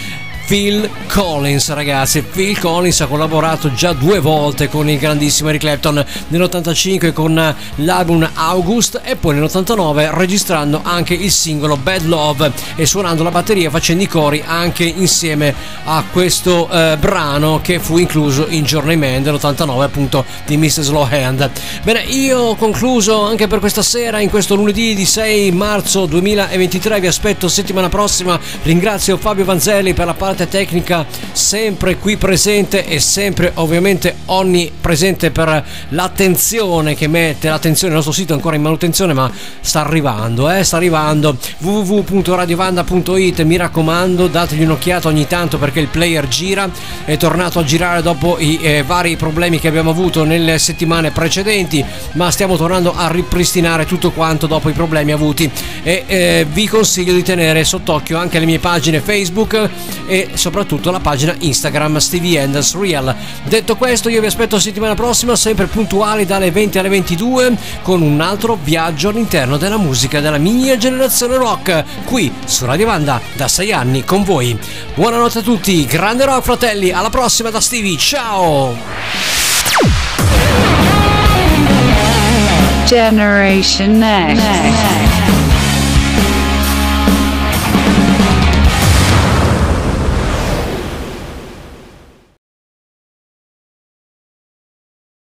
Phil 0.47 0.91
Collins, 1.09 1.73
ragazzi. 1.73 2.21
Phil 2.21 2.59
Collins 2.59 3.01
ha 3.01 3.07
collaborato 3.07 3.73
già 3.73 3.95
due 3.95 4.21
volte 4.21 4.69
con 4.69 4.91
il 4.91 4.99
grandissimo 4.99 5.49
Eric 5.49 5.63
Clapton 5.63 6.05
nell'85 6.29 7.15
con 7.15 7.55
l'album 7.77 8.29
August 8.35 9.01
e 9.03 9.17
poi 9.17 9.37
nell'89 9.37 10.11
registrando 10.13 10.81
anche 10.83 11.15
il 11.15 11.31
singolo 11.31 11.79
Bad 11.79 12.05
Love 12.05 12.53
e 12.77 12.85
suonando 12.85 13.23
la 13.23 13.31
batteria 13.31 13.71
facendo 13.71 14.03
i 14.03 14.07
cori 14.07 14.43
anche 14.45 14.85
insieme 14.85 15.55
a 15.85 16.05
questo 16.13 16.69
eh, 16.71 16.97
brano 16.99 17.61
che 17.63 17.79
fu 17.79 17.97
incluso 17.97 18.47
in 18.49 18.65
Journeyman 18.65 19.23
dell'89 19.23 19.81
appunto 19.81 20.27
di 20.45 20.59
Mr. 20.59 20.83
Slowhand. 20.83 21.51
Bene, 21.85 22.03
io 22.03 22.39
ho 22.39 22.57
concluso 22.57 23.23
anche 23.23 23.47
per 23.47 23.61
questa 23.61 23.83
sera 23.83 24.21
in 24.21 24.29
questo 24.29 24.57
lunedì 24.57 24.95
di 24.95 25.07
6 25.07 25.53
marzo 25.53 26.05
2023. 26.05 27.01
Vi 27.01 27.07
aspetto 27.07 27.49
settimana 27.49 27.89
prossima. 27.89 28.39
Ringrazio 28.63 29.17
Fabio 29.17 29.47
Vanzelli 29.47 29.95
per 29.95 30.05
la 30.05 30.13
parte 30.15 30.34
tecnica 30.35 31.07
sempre 31.33 31.97
qui 31.97 32.17
presente 32.17 32.85
e 32.87 32.99
sempre 32.99 33.53
ovviamente 33.55 34.17
onnipresente 34.27 35.31
per 35.31 35.65
l'attenzione 35.91 36.95
che 36.95 37.07
mette 37.07 37.49
l'attenzione 37.49 37.93
il 37.93 37.97
nostro 37.97 38.13
sito 38.13 38.33
è 38.33 38.37
ancora 38.37 38.57
in 38.57 38.63
manutenzione 38.63 39.13
ma 39.13 39.31
sta 39.61 39.81
arrivando 39.81 40.51
eh, 40.51 40.65
sta 40.65 40.77
arrivando. 40.77 41.37
www.radiovanda.it 41.59 43.43
mi 43.43 43.57
raccomando 43.57 44.27
dategli 44.27 44.65
un'occhiata 44.65 45.09
ogni 45.09 45.27
tanto 45.27 45.59
perché 45.59 45.81
il 45.81 45.89
player 45.89 46.27
gira 46.29 46.69
è 47.05 47.17
tornato 47.17 47.61
a 47.61 47.65
girare 47.65 48.03
dopo 48.03 48.37
i 48.39 48.59
eh, 48.61 48.83
vari 48.83 49.17
problemi 49.17 49.61
che 49.61 49.69
abbiamo 49.69 49.91
avuto 49.91 50.25
nelle 50.25 50.59
settimane 50.59 51.13
precedenti 51.13 51.85
ma 52.13 52.31
stiamo 52.31 52.57
tornando 52.57 52.95
a 52.95 53.09
ripristinare 53.09 53.87
tutto 53.87 54.11
quanto 54.11 54.47
dopo 54.47 54.69
i 54.69 54.73
problemi 54.73 55.13
avuti. 55.13 55.51
E 55.83 56.05
eh, 56.07 56.47
vi 56.51 56.67
consiglio 56.67 57.13
di 57.13 57.23
tenere 57.23 57.65
sott'occhio 57.65 58.19
anche 58.19 58.39
le 58.39 58.47
mie 58.47 58.59
pagine 58.59 59.01
Facebook 59.01 59.69
e 60.07 60.24
soprattutto 60.35 60.91
la 60.91 61.01
pagina 61.01 61.35
Instagram 61.39 61.99
Stevie 61.99 62.41
Enders 62.41 62.77
Real. 62.77 63.15
Detto 63.45 63.77
questo, 63.77 64.09
io 64.09 64.21
vi 64.21 64.27
aspetto 64.27 64.59
settimana 64.59 64.95
prossima, 64.95 65.37
sempre 65.37 65.67
puntuali 65.67 66.25
dalle 66.25 66.51
20 66.51 66.79
alle 66.79 66.89
22, 66.89 67.57
con 67.83 68.03
un 68.03 68.21
altro 68.21 68.59
viaggio 68.63 69.11
all'interno 69.11 69.57
della 69.57 69.79
musica 69.79 70.21
della 70.21 70.39
mia 70.39 70.77
generazione 70.77 71.37
rock, 71.37 71.85
qui 72.05 72.33
su 72.45 72.65
Radio 72.65 72.87
Vanda 72.87 73.21
da 73.35 73.49
6 73.49 73.73
anni 73.73 74.05
con 74.05 74.25
voi. 74.25 74.59
Buonanotte 74.95 75.39
a 75.41 75.43
tutti, 75.43 75.85
grande 75.87 76.25
rock 76.25 76.43
fratelli, 76.43 76.91
alla 76.91 77.11
prossima 77.11 77.51
da 77.51 77.61
Stevie, 77.61 77.99
ciao! 77.99 78.77
Generation 82.87 83.99
Next. 83.99 85.14